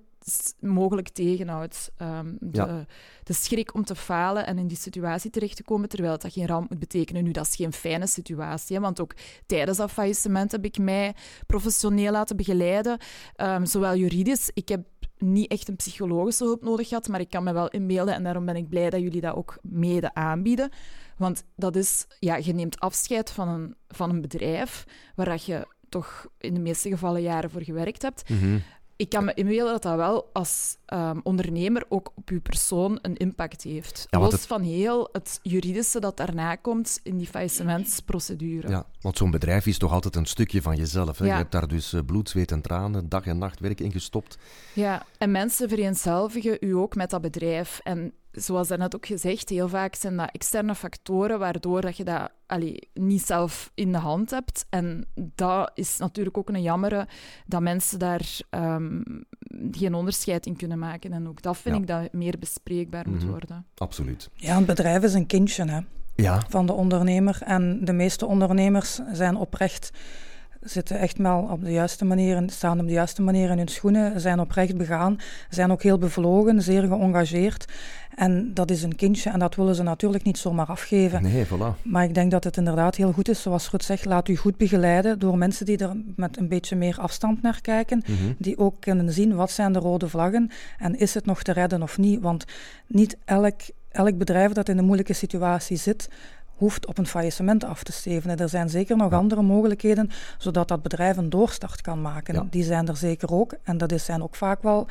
mogelijk 0.60 1.10
tegenhoudt. 1.10 1.91
Um, 2.02 2.38
de, 2.39 2.86
de, 3.24 3.34
schrik 3.34 3.74
om 3.74 3.84
te 3.84 3.96
falen 3.96 4.46
en 4.46 4.58
in 4.58 4.68
die 4.68 4.78
situatie 4.78 5.32
terecht 5.32 5.56
te 5.56 5.63
komen, 5.63 5.89
terwijl 5.89 6.18
dat 6.18 6.34
geen 6.34 6.48
ramp 6.48 6.70
moet 6.70 6.80
betekenen. 6.80 7.24
Nu, 7.24 7.32
dat 7.32 7.46
is 7.46 7.56
geen 7.56 7.74
fijne 7.74 8.08
situatie, 8.08 8.80
want 8.80 9.02
ook 9.02 9.15
tijdens 9.46 9.78
dat 9.78 9.91
faillissement 9.91 10.52
heb 10.52 10.65
ik 10.65 10.78
mij 10.78 11.15
professioneel 11.48 12.12
laten 12.12 12.36
begeleiden, 12.36 13.00
um, 13.38 13.65
zowel 13.65 13.96
juridisch. 13.96 14.50
Ik 14.54 14.70
heb 14.70 14.86
niet 15.17 15.51
echt 15.51 15.67
een 15.67 15.75
psychologische 15.75 16.43
hulp 16.43 16.63
nodig 16.63 16.89
had, 16.89 17.08
maar 17.08 17.19
ik 17.19 17.30
kan 17.30 17.43
me 17.43 17.54
wel 17.54 17.69
inbeelden 17.69 18.13
en 18.13 18.23
daarom 18.23 18.45
ben 18.45 18.56
ik 18.56 18.69
blij 18.69 18.89
dat 18.89 19.01
jullie 19.01 19.21
dat 19.21 19.36
ook 19.36 19.58
mede 19.62 20.13
aanbieden. 20.13 20.69
Want 21.17 21.43
dat 21.56 21.75
is, 21.75 22.06
ja, 22.19 22.36
je 22.36 22.54
neemt 22.54 22.80
afscheid 22.80 23.32
van 23.32 23.47
een, 23.47 23.75
van 23.88 24.10
een 24.10 24.21
bedrijf 24.21 24.86
waar 25.15 25.25
dat 25.25 25.45
je 25.45 25.67
toch 25.89 26.28
in 26.38 26.54
de 26.54 26.60
meeste 26.60 26.89
gevallen 26.89 27.21
jaren 27.21 27.49
voor 27.49 27.63
gewerkt 27.63 28.01
hebt. 28.01 28.30
Mhm 28.30 28.58
ik 28.96 29.10
kan 29.10 29.26
me 29.26 29.34
inbeelden 29.34 29.74
dat 29.74 29.82
dat 29.82 29.96
wel 29.96 30.30
als 30.34 30.78
um, 30.94 31.20
ondernemer 31.24 31.86
ook 31.90 32.12
op 32.16 32.30
uw 32.30 32.42
persoon 32.42 33.00
een 33.02 33.18
impact 33.18 33.62
heeft. 33.62 34.08
Ja, 34.10 34.20
Los 34.20 34.46
van 34.46 34.62
heel 34.62 35.10
het 35.12 35.40
juridische 35.42 36.00
dat 36.00 36.18
daarna 36.18 36.56
komt 36.56 37.00
in 37.04 37.18
die 37.18 37.28
faillissementsprocedure. 37.28 38.70
Ja, 38.70 38.86
want 39.02 39.18
zo'n 39.18 39.32
bedrijf 39.32 39.66
is 39.66 39.78
toch 39.78 39.92
altijd 39.92 40.16
een 40.16 40.26
stukje 40.26 40.62
van 40.62 40.76
jezelf. 40.76 41.18
Hè? 41.18 41.26
Ja. 41.26 41.32
Je 41.32 41.38
hebt 41.38 41.52
daar 41.52 41.68
dus 41.68 41.94
uh, 41.94 42.02
bloed, 42.06 42.30
zweet 42.30 42.52
en 42.52 42.62
tranen, 42.62 43.10
dag 43.10 43.26
en 43.26 43.38
nacht 43.38 43.60
werk 43.60 43.80
in 43.80 43.92
gestopt. 43.92 44.38
Ja, 44.74 45.06
en 45.18 45.32
mensen 45.32 45.70
vereenzelvigen 45.70 46.58
u 46.60 46.72
ook 46.72 46.96
met 46.96 47.10
dat 47.10 47.22
bedrijf. 47.22 47.80
En 47.84 48.14
zoals 48.36 48.67
daarnet 48.67 48.95
ook 48.95 49.06
gezegd, 49.06 49.50
heel 49.50 49.69
vaak 49.69 49.95
zijn 49.95 50.17
dat 50.17 50.30
externe 50.32 50.76
factoren 50.76 51.39
waardoor 51.39 51.82
dat 51.82 51.98
je 51.98 52.04
dat 52.04 52.32
allee, 52.45 52.89
niet 52.93 53.26
zelf 53.26 53.71
in 53.74 53.91
de 53.91 53.98
hand 53.98 54.30
hebt. 54.30 54.65
En 54.69 55.06
dat 55.15 55.71
is 55.74 55.98
natuurlijk 55.98 56.38
ook 56.38 56.50
een 56.50 56.62
jammere 56.62 57.08
dat 57.45 57.62
mensen 57.62 58.00
daar 58.00 58.39
ehm, 58.50 59.02
geen 59.71 59.93
onderscheid 59.93 60.45
in 60.45 60.56
kunnen 60.56 60.80
maken. 60.80 61.13
En 61.13 61.28
ook 61.28 61.41
dat 61.41 61.58
vind 61.58 61.76
ik 61.76 61.88
dat 61.88 62.13
meer 62.13 62.36
bespreekbaar 62.39 63.10
moet 63.10 63.21
mhm. 63.21 63.30
worden. 63.30 63.65
Absoluut. 63.76 64.30
Ja, 64.34 64.58
een 64.58 64.65
bedrijf 64.65 65.04
is 65.04 65.13
een 65.13 65.26
kindje 65.26 65.65
hè, 65.65 65.80
ja. 66.15 66.43
van 66.50 66.65
de 66.65 66.74
ondernemer. 66.74 67.38
En 67.41 67.86
de 67.86 67.93
meeste 67.93 68.26
ondernemers 68.26 69.00
zijn 69.12 69.36
oprecht 69.36 69.91
zitten 70.65 71.00
echt 71.00 71.17
wel 71.17 71.48
op 71.52 71.63
de 71.63 71.71
juiste 71.71 72.06
manier, 72.06 72.43
staan 72.48 72.80
op 72.80 72.86
de 72.86 72.93
juiste 72.93 73.21
manier 73.21 73.50
in 73.50 73.58
hun 73.58 73.67
schoenen, 73.67 74.21
zijn 74.21 74.39
oprecht 74.39 74.78
begaan, 74.78 75.17
zijn 75.50 75.71
ook 75.71 75.84
heel 75.84 75.98
bevlogen, 75.98 76.62
zeer 76.62 76.88
geëngageerd. 76.88 77.65
En 78.15 78.54
dat 78.54 78.71
is 78.71 78.84
een 78.84 78.95
kindje 78.95 79.30
en 79.30 79.39
dat 79.39 79.56
willen 79.56 79.75
ze 79.75 79.84
natuurlijk 79.84 80.23
niet 80.23 80.38
zomaar 80.38 80.65
afgeven. 80.65 81.21
Nee, 81.21 81.45
voilà. 81.45 81.82
Maar 81.84 82.04
ik 82.04 82.13
denk 82.13 82.32
dat 82.32 82.43
het 82.43 82.58
inderdaad 82.58 82.95
heel 82.95 83.12
goed 83.12 83.30
is, 83.30 83.41
zoals 83.41 83.69
Ruud 83.69 83.84
zegt, 83.84 84.06
laat 84.06 84.28
u 84.28 84.36
goed 84.36 84.58
begeleiden 84.58 85.19
door 85.19 85.38
mensen 85.38 85.65
die 85.65 85.78
er 85.78 85.95
met 86.15 86.38
een 86.38 86.47
beetje 86.47 86.75
meer 86.75 86.99
afstand 86.99 87.41
naar 87.41 87.62
kijken, 87.62 88.04
mhm. 88.06 88.34
die 88.38 88.58
ook 88.58 88.82
kunnen 88.82 89.13
zien 89.13 89.36
wat 89.36 89.51
zijn 89.51 89.73
de 89.73 89.80
rode 89.80 90.10
vlaggen 90.10 90.51
en 90.78 90.99
is 90.99 91.13
het 91.13 91.25
nog 91.25 91.43
te 91.43 91.51
redden 91.51 91.82
of 91.82 91.97
niet. 91.97 92.21
Want 92.21 92.45
niet 92.88 93.17
elk, 93.25 93.60
elk 93.91 94.17
bedrijf 94.17 94.51
dat 94.51 94.69
in 94.69 94.78
een 94.78 94.86
moeilijke 94.86 95.13
situatie 95.13 95.78
zit, 95.78 96.10
hoeft 96.56 96.86
op 96.86 96.97
een 96.97 97.08
faillissement 97.08 97.63
af 97.63 97.84
te 97.84 97.91
stevenen. 97.91 98.38
Er 98.38 98.49
zijn 98.49 98.69
zeker 98.69 98.97
nog 98.97 99.13
andere 99.13 99.41
mogelijkheden, 99.41 100.10
zodat 100.38 100.67
dat 100.67 100.82
bedrijf 100.82 101.17
een 101.17 101.30
doorstart 101.30 101.82
kan 101.82 102.01
maken. 102.01 102.47
Die 102.49 102.63
zijn 102.63 102.88
er 102.88 102.97
zeker 102.97 103.32
ook. 103.32 103.54
En 103.63 103.78
dat 103.78 103.93
zijn 104.01 104.23
ook 104.23 104.36
vaak 104.36 104.63
wel 104.63 104.88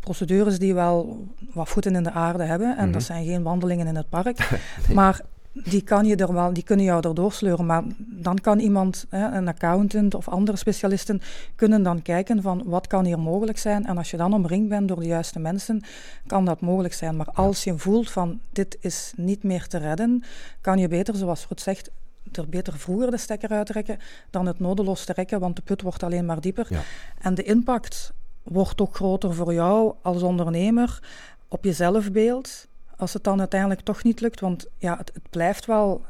procedures 0.00 0.58
die 0.58 0.74
wel 0.74 1.26
wat 1.52 1.68
voeten 1.68 1.94
in 1.94 2.02
de 2.02 2.12
aarde 2.12 2.44
hebben. 2.44 2.76
En 2.76 2.92
dat 2.92 3.02
mhm. 3.02 3.12
zijn 3.12 3.24
geen 3.24 3.42
wandelingen 3.42 3.86
in 3.86 3.96
het 3.96 4.08
park. 4.08 4.58
Maar 4.94 5.20
die, 5.64 5.82
kan 5.82 6.06
je 6.06 6.16
er 6.16 6.32
wel, 6.32 6.52
die 6.52 6.62
kunnen 6.62 6.84
jou 6.84 7.06
erdoor 7.06 7.32
sleuren. 7.32 7.66
Maar 7.66 7.82
dan 7.98 8.38
kan 8.38 8.58
iemand, 8.58 9.06
hè, 9.08 9.36
een 9.36 9.48
accountant 9.48 10.14
of 10.14 10.28
andere 10.28 10.56
specialisten, 10.56 11.20
kunnen 11.54 11.82
dan 11.82 12.02
kijken 12.02 12.42
van 12.42 12.62
wat 12.64 12.86
kan 12.86 13.04
hier 13.04 13.18
mogelijk 13.18 13.58
zijn. 13.58 13.86
En 13.86 13.98
als 13.98 14.10
je 14.10 14.16
dan 14.16 14.34
omringd 14.34 14.68
bent 14.68 14.88
door 14.88 15.00
de 15.00 15.06
juiste 15.06 15.38
mensen, 15.38 15.82
kan 16.26 16.44
dat 16.44 16.60
mogelijk 16.60 16.94
zijn. 16.94 17.16
Maar 17.16 17.30
als 17.32 17.64
je 17.64 17.78
voelt 17.78 18.10
van 18.10 18.40
dit 18.52 18.76
is 18.80 19.12
niet 19.16 19.42
meer 19.42 19.66
te 19.66 19.78
redden, 19.78 20.24
kan 20.60 20.78
je 20.78 20.88
beter, 20.88 21.14
zoals 21.14 21.46
Ruud 21.48 21.60
zegt, 21.60 21.90
er 22.32 22.48
beter 22.48 22.78
vroeger 22.78 23.10
de 23.10 23.16
stekker 23.16 23.50
uittrekken 23.50 23.98
dan 24.30 24.46
het 24.46 24.58
nodeloos 24.58 25.04
trekken, 25.04 25.40
want 25.40 25.56
de 25.56 25.62
put 25.62 25.82
wordt 25.82 26.02
alleen 26.02 26.26
maar 26.26 26.40
dieper. 26.40 26.66
Ja. 26.70 26.80
En 27.20 27.34
de 27.34 27.42
impact 27.42 28.12
wordt 28.48 28.80
ook 28.80 28.94
groter 28.94 29.34
voor 29.34 29.52
jou 29.52 29.94
als 30.02 30.22
ondernemer 30.22 31.02
op 31.48 31.64
je 31.64 31.72
zelfbeeld 31.72 32.66
als 32.96 33.12
het 33.12 33.24
dan 33.24 33.38
uiteindelijk 33.38 33.80
toch 33.80 34.02
niet 34.02 34.20
lukt, 34.20 34.40
want 34.40 34.66
ja, 34.78 34.96
het, 34.96 35.10
het 35.14 35.30
blijft 35.30 35.66
wel, 35.66 36.04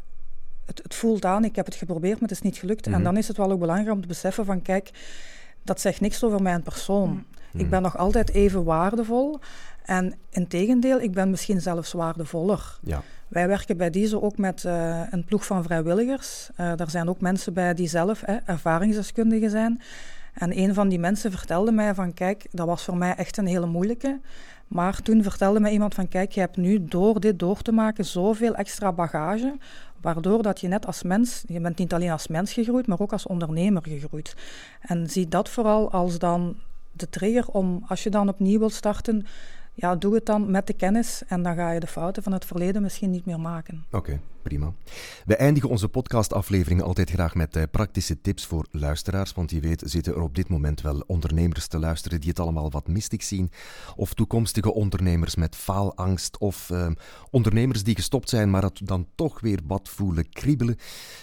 het, 0.64 0.82
het, 0.82 0.94
voelt 0.94 1.24
aan, 1.24 1.44
ik 1.44 1.56
heb 1.56 1.66
het 1.66 1.74
geprobeerd, 1.74 2.20
maar 2.20 2.28
het 2.28 2.38
is 2.38 2.42
niet 2.42 2.56
gelukt. 2.56 2.86
En 2.86 2.92
mhm. 2.92 3.02
dan 3.02 3.16
is 3.16 3.28
het 3.28 3.36
wel 3.36 3.50
ook 3.50 3.60
belangrijk 3.60 3.94
om 3.94 4.00
te 4.00 4.06
beseffen 4.06 4.44
van, 4.44 4.62
kijk, 4.62 4.90
dat 5.62 5.80
zegt 5.80 6.00
niks 6.00 6.24
over 6.24 6.42
mijn 6.42 6.62
persoon. 6.62 7.08
Mhm. 7.10 7.64
Ik 7.64 7.70
ben 7.70 7.82
nog 7.82 7.98
altijd 7.98 8.30
even 8.30 8.64
waardevol. 8.64 9.38
En 9.84 10.14
in 10.30 10.48
tegendeel, 10.48 11.00
ik 11.00 11.12
ben 11.12 11.30
misschien 11.30 11.60
zelfs 11.60 11.92
waardevoller. 11.92 12.78
Ja. 12.82 13.02
Wij 13.28 13.48
werken 13.48 13.76
bij 13.76 13.90
deze 13.90 14.22
ook 14.22 14.38
met 14.38 14.64
uh, 14.64 15.00
een 15.10 15.24
ploeg 15.24 15.46
van 15.46 15.62
vrijwilligers. 15.62 16.50
Uh, 16.60 16.72
daar 16.76 16.90
zijn 16.90 17.08
ook 17.08 17.20
mensen 17.20 17.52
bij 17.52 17.74
die 17.74 17.88
zelf 17.88 18.22
eh, 18.22 18.36
ervaringsdeskundigen 18.44 19.50
zijn. 19.50 19.82
En 20.38 20.58
een 20.58 20.74
van 20.74 20.88
die 20.88 20.98
mensen 20.98 21.30
vertelde 21.30 21.72
mij 21.72 21.94
van, 21.94 22.14
kijk, 22.14 22.46
dat 22.50 22.66
was 22.66 22.84
voor 22.84 22.96
mij 22.96 23.14
echt 23.14 23.36
een 23.36 23.46
hele 23.46 23.66
moeilijke. 23.66 24.20
Maar 24.68 25.02
toen 25.02 25.22
vertelde 25.22 25.60
mij 25.60 25.72
iemand 25.72 25.94
van, 25.94 26.08
kijk, 26.08 26.32
je 26.32 26.40
hebt 26.40 26.56
nu 26.56 26.84
door 26.84 27.20
dit 27.20 27.38
door 27.38 27.62
te 27.62 27.72
maken 27.72 28.04
zoveel 28.04 28.54
extra 28.54 28.92
bagage, 28.92 29.56
waardoor 30.00 30.42
dat 30.42 30.60
je 30.60 30.68
net 30.68 30.86
als 30.86 31.02
mens, 31.02 31.44
je 31.46 31.60
bent 31.60 31.78
niet 31.78 31.92
alleen 31.92 32.10
als 32.10 32.28
mens 32.28 32.52
gegroeid, 32.52 32.86
maar 32.86 33.00
ook 33.00 33.12
als 33.12 33.26
ondernemer 33.26 33.82
gegroeid. 33.82 34.34
En 34.80 35.10
zie 35.10 35.28
dat 35.28 35.48
vooral 35.48 35.90
als 35.90 36.18
dan 36.18 36.56
de 36.92 37.08
trigger 37.08 37.46
om, 37.48 37.84
als 37.88 38.02
je 38.02 38.10
dan 38.10 38.28
opnieuw 38.28 38.58
wilt 38.58 38.72
starten, 38.72 39.26
ja, 39.74 39.96
doe 39.96 40.14
het 40.14 40.26
dan 40.26 40.50
met 40.50 40.66
de 40.66 40.72
kennis 40.72 41.22
en 41.28 41.42
dan 41.42 41.54
ga 41.54 41.70
je 41.70 41.80
de 41.80 41.86
fouten 41.86 42.22
van 42.22 42.32
het 42.32 42.44
verleden 42.44 42.82
misschien 42.82 43.10
niet 43.10 43.26
meer 43.26 43.40
maken. 43.40 43.84
Oké, 43.90 44.20
prima. 44.46 44.72
We 45.24 45.36
eindigen 45.36 45.68
onze 45.68 45.88
podcastafleveringen 45.88 46.84
altijd 46.84 47.10
graag 47.10 47.34
met 47.34 47.56
uh, 47.56 47.62
praktische 47.70 48.20
tips 48.20 48.46
voor 48.46 48.66
luisteraars, 48.70 49.32
want 49.32 49.50
je 49.50 49.60
weet 49.60 49.82
zitten 49.86 50.14
er 50.14 50.22
op 50.22 50.34
dit 50.34 50.48
moment 50.48 50.80
wel 50.80 51.02
ondernemers 51.06 51.66
te 51.66 51.78
luisteren 51.78 52.20
die 52.20 52.28
het 52.28 52.40
allemaal 52.40 52.70
wat 52.70 52.88
mistig 52.88 53.22
zien, 53.22 53.50
of 53.96 54.14
toekomstige 54.14 54.72
ondernemers 54.72 55.34
met 55.34 55.56
faalangst, 55.56 56.38
of 56.38 56.70
uh, 56.72 56.86
ondernemers 57.30 57.82
die 57.82 57.94
gestopt 57.94 58.28
zijn, 58.28 58.50
maar 58.50 58.62
het 58.62 58.80
dan 58.84 59.06
toch 59.14 59.40
weer 59.40 59.60
wat 59.66 59.88
voelen 59.88 60.28
kriebelen. 60.28 60.76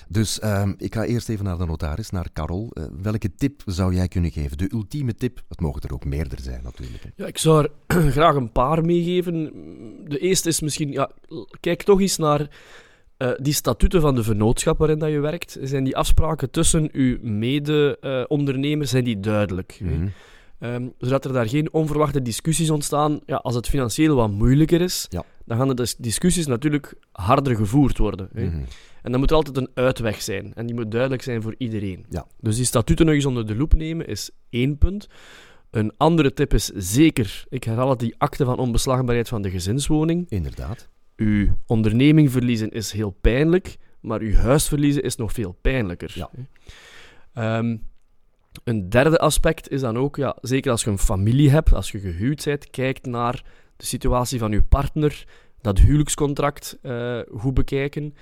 Dus 0.08 0.40
uh, 0.40 0.70
ik 0.78 0.94
ga 0.94 1.04
eerst 1.04 1.30
even 1.30 1.46
naar 1.46 1.58
de 1.58 1.66
notaris, 1.66 2.10
naar 2.10 2.30
Carol. 2.34 2.72
Eh, 2.74 2.84
welke 3.02 3.36
tip 3.36 3.62
zou 3.66 3.96
jij 3.96 4.08
kunnen 4.08 4.32
geven? 4.32 4.58
De 4.58 4.72
ultieme 4.72 5.16
tip, 5.16 5.44
het 5.48 5.60
mogen 5.60 5.82
er 5.82 5.94
ook 5.94 6.06
meerdere 6.06 6.42
zijn 6.42 6.64
natuurlijk. 6.64 7.04
Ja, 7.16 7.26
ik 7.26 7.38
zou 7.38 7.64
er 7.64 7.72
graag 8.18 8.36
een 8.36 8.52
paar 8.52 8.86
meegeven. 8.86 9.52
De 10.08 10.20
eerste 10.20 10.50
is 10.50 10.62
misschien, 10.62 10.92
ja, 10.92 11.12
kijk 11.60 11.84
toch 11.84 12.02
eens 12.02 12.18
naar 12.18 12.50
uh, 13.24 13.32
die 13.38 13.54
statuten 13.54 14.02
van 14.02 14.16
de 14.16 14.24
vernootschap 14.24 14.78
waarin 14.78 15.00
dat 15.00 15.12
je 15.12 15.20
werkt. 15.20 15.58
Zijn 15.62 15.84
die 15.84 15.98
afspraken 15.98 16.50
tussen 16.52 16.90
uw 16.92 17.18
mede-ondernemers 17.22 18.90
zijn 18.90 19.04
die 19.04 19.20
duidelijk? 19.20 19.80
Mm 19.82 20.12
zodat 20.98 21.26
er 21.26 21.34
daar 21.34 21.48
geen 21.48 21.74
onverwachte 21.74 22.22
discussies 22.22 22.70
ontstaan. 22.70 23.20
Ja, 23.26 23.36
als 23.36 23.56
het 23.56 23.70
financieel 23.70 24.16
wat 24.16 24.32
moeilijker 24.32 24.82
is, 24.82 25.06
ja. 25.10 25.24
dan 25.46 25.58
gaan 25.58 25.76
de 25.76 25.96
discussies 25.98 26.48
natuurlijk 26.48 26.94
harder 27.12 27.56
gevoerd 27.56 27.98
worden. 27.98 28.30
Mhm. 28.34 28.64
En 29.02 29.12
dan 29.12 29.20
moet 29.20 29.30
er 29.30 29.36
altijd 29.36 29.58
een 29.58 29.70
uitweg 29.74 30.22
zijn. 30.22 30.54
En 30.56 30.66
die 30.66 30.76
moet 30.76 30.92
duidelijk 30.92 31.22
zijn 31.22 31.42
voor 31.42 31.56
iedereen. 31.58 32.06
Ja. 32.10 32.26
Dus 32.40 32.56
die 32.56 32.66
statuten 32.66 33.06
nog 33.06 33.16
eens 33.16 33.26
onder 33.26 33.48
de 33.48 33.56
loep 33.56 33.74
nemen 33.74 34.08
is 34.08 34.30
één 34.50 34.78
punt. 34.78 35.08
Een 35.70 35.94
andere 35.98 36.34
tip 36.34 36.54
is 36.54 36.66
zeker, 36.76 37.46
ik 37.50 37.64
herhaal 37.64 37.90
het, 37.90 38.00
die 38.00 38.16
akte 38.18 38.46
van 38.46 38.58
onbeslagbaarheid 38.58 39.28
van 39.28 39.42
de 39.42 39.50
gezinswoning. 39.50 40.26
Inderdaad. 40.30 40.88
Uw 41.16 41.58
onderneming 41.66 42.32
verliezen 42.32 42.70
is 42.70 42.92
heel 42.92 43.18
pijnlijk, 43.22 43.78
maar 44.00 44.20
uw 44.20 44.36
huis 44.36 44.68
verliezen 44.68 45.04
is 45.04 45.16
nog 45.16 45.32
veel 45.32 45.58
pijnlijker. 45.62 46.12
Ja. 46.16 46.30
Ehm, 47.34 47.78
een 48.64 48.90
derde 48.90 49.18
aspect 49.18 49.70
is 49.70 49.82
dan 49.82 49.98
ook, 49.98 50.16
ja, 50.16 50.38
zeker 50.42 50.72
als 50.72 50.84
je 50.84 50.90
een 50.90 50.98
familie 50.98 51.50
hebt, 51.50 51.74
als 51.74 51.92
je 51.92 52.00
gehuwd 52.00 52.44
bent, 52.44 52.70
kijk 52.70 53.06
naar 53.06 53.44
de 53.78 53.86
situatie 53.86 54.40
van 54.40 54.52
uw 54.52 54.64
partner, 54.70 55.26
dat 55.62 55.80
huwelijkscontract 55.80 56.78
uh, 56.82 57.20
goed 57.36 57.54
bekijken. 57.54 58.14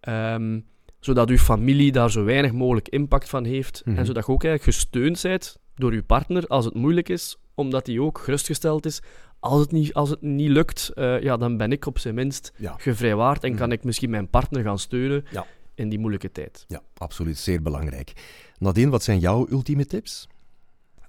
Ehm, 0.00 0.60
zodat 1.00 1.30
uw 1.30 1.38
familie 1.38 1.92
daar 1.92 2.10
zo 2.10 2.24
weinig 2.24 2.52
mogelijk 2.52 2.88
impact 2.88 3.28
van 3.28 3.44
heeft. 3.44 3.82
En 3.84 3.92
mhm. 3.92 4.04
zodat 4.04 4.26
je 4.26 4.32
ook 4.32 4.44
eigenlijk 4.44 4.76
gesteund 4.76 5.22
bent 5.22 5.58
door 5.74 5.92
uw 5.92 6.02
partner 6.02 6.46
als 6.46 6.64
het 6.64 6.74
moeilijk 6.74 7.08
is, 7.08 7.38
omdat 7.54 7.86
hij 7.86 7.98
ook 7.98 8.18
gerustgesteld 8.18 8.86
is. 8.86 9.02
Als 9.44 9.60
het 9.60 9.72
niet, 9.72 9.94
als 9.94 10.10
het 10.10 10.22
niet 10.22 10.48
lukt, 10.48 10.90
uh, 10.94 11.20
ja, 11.20 11.36
dan 11.36 11.56
ben 11.56 11.72
ik 11.72 11.86
op 11.86 11.98
zijn 11.98 12.14
minst 12.14 12.52
ja. 12.56 12.74
gevrijwaard 12.78 13.44
en 13.44 13.50
mm. 13.50 13.56
kan 13.56 13.72
ik 13.72 13.84
misschien 13.84 14.10
mijn 14.10 14.28
partner 14.28 14.62
gaan 14.62 14.78
steunen 14.78 15.24
ja. 15.30 15.46
in 15.74 15.88
die 15.88 15.98
moeilijke 15.98 16.32
tijd. 16.32 16.64
Ja, 16.68 16.80
absoluut. 16.96 17.38
Zeer 17.38 17.62
belangrijk. 17.62 18.12
Nadine, 18.58 18.90
wat 18.90 19.02
zijn 19.02 19.18
jouw 19.18 19.46
ultieme 19.50 19.86
tips? 19.86 20.28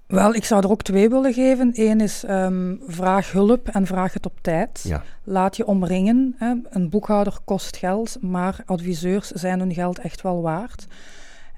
Wel, 0.06 0.34
ik 0.34 0.44
zou 0.44 0.62
er 0.64 0.70
ook 0.70 0.82
twee 0.82 1.08
willen 1.08 1.32
geven. 1.32 1.70
Eén 1.74 2.00
is 2.00 2.24
um, 2.28 2.80
vraag 2.86 3.32
hulp 3.32 3.68
en 3.68 3.86
vraag 3.86 4.12
het 4.12 4.26
op 4.26 4.38
tijd. 4.40 4.84
Ja. 4.88 5.02
Laat 5.24 5.56
je 5.56 5.66
omringen. 5.66 6.34
Hè. 6.38 6.54
Een 6.70 6.90
boekhouder 6.90 7.38
kost 7.44 7.76
geld, 7.76 8.16
maar 8.20 8.62
adviseurs 8.66 9.28
zijn 9.28 9.58
hun 9.58 9.74
geld 9.74 9.98
echt 9.98 10.22
wel 10.22 10.42
waard. 10.42 10.86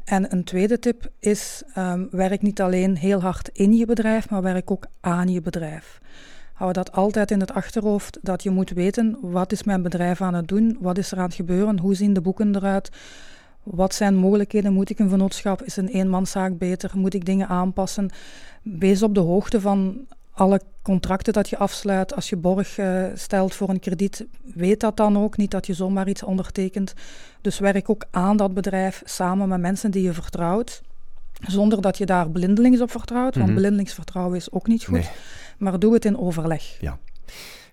En 0.04 0.32
een 0.32 0.44
tweede 0.44 0.78
tip 0.78 1.10
is: 1.18 1.62
um, 1.78 2.08
werk 2.10 2.42
niet 2.42 2.60
alleen 2.60 2.96
heel 2.96 3.20
hard 3.20 3.50
in 3.52 3.72
je 3.72 3.86
bedrijf, 3.86 4.30
maar 4.30 4.42
werk 4.42 4.70
ook 4.70 4.86
aan 5.00 5.28
je 5.28 5.40
bedrijf. 5.40 6.00
Hou 6.58 6.72
dat 6.72 6.92
altijd 6.92 7.30
in 7.30 7.40
het 7.40 7.52
achterhoofd 7.54 8.18
dat 8.22 8.42
je 8.42 8.50
moet 8.50 8.70
weten: 8.70 9.18
wat 9.20 9.52
is 9.52 9.62
mijn 9.62 9.82
bedrijf 9.82 10.20
aan 10.20 10.34
het 10.34 10.48
doen? 10.48 10.76
Wat 10.80 10.98
is 10.98 11.12
er 11.12 11.18
aan 11.18 11.24
het 11.24 11.34
gebeuren? 11.34 11.78
Hoe 11.78 11.94
zien 11.94 12.12
de 12.12 12.20
boeken 12.20 12.56
eruit? 12.56 12.90
Wat 13.62 13.94
zijn 13.94 14.14
mogelijkheden? 14.14 14.72
Moet 14.72 14.90
ik 14.90 14.98
een 14.98 15.08
vennootschap? 15.08 15.62
Is 15.62 15.76
een 15.76 15.88
eenmanszaak 15.88 16.58
beter? 16.58 16.90
Moet 16.94 17.14
ik 17.14 17.24
dingen 17.24 17.48
aanpassen? 17.48 18.10
Wees 18.62 19.02
op 19.02 19.14
de 19.14 19.20
hoogte 19.20 19.60
van 19.60 20.06
alle 20.32 20.60
contracten 20.82 21.32
dat 21.32 21.48
je 21.48 21.58
afsluit. 21.58 22.14
Als 22.14 22.28
je 22.28 22.36
borg 22.36 22.78
uh, 22.78 23.04
stelt 23.14 23.54
voor 23.54 23.68
een 23.68 23.80
krediet, 23.80 24.26
weet 24.54 24.80
dat 24.80 24.96
dan 24.96 25.18
ook. 25.18 25.36
Niet 25.36 25.50
dat 25.50 25.66
je 25.66 25.74
zomaar 25.74 26.08
iets 26.08 26.22
ondertekent. 26.22 26.94
Dus 27.40 27.58
werk 27.58 27.90
ook 27.90 28.04
aan 28.10 28.36
dat 28.36 28.54
bedrijf 28.54 29.02
samen 29.04 29.48
met 29.48 29.60
mensen 29.60 29.90
die 29.90 30.02
je 30.02 30.12
vertrouwt. 30.12 30.82
Zonder 31.46 31.80
dat 31.80 31.98
je 31.98 32.06
daar 32.06 32.30
blindelings 32.30 32.80
op 32.80 32.90
vertrouwt, 32.90 33.34
want 33.34 33.46
mm 33.46 33.52
-hmm. 33.52 33.54
blindelingsvertrouwen 33.54 34.36
is 34.36 34.52
ook 34.52 34.66
niet 34.66 34.84
goed. 34.84 35.10
Maar 35.58 35.78
doe 35.78 35.94
het 35.94 36.04
in 36.04 36.18
overleg. 36.18 36.76
Ja. 36.80 36.98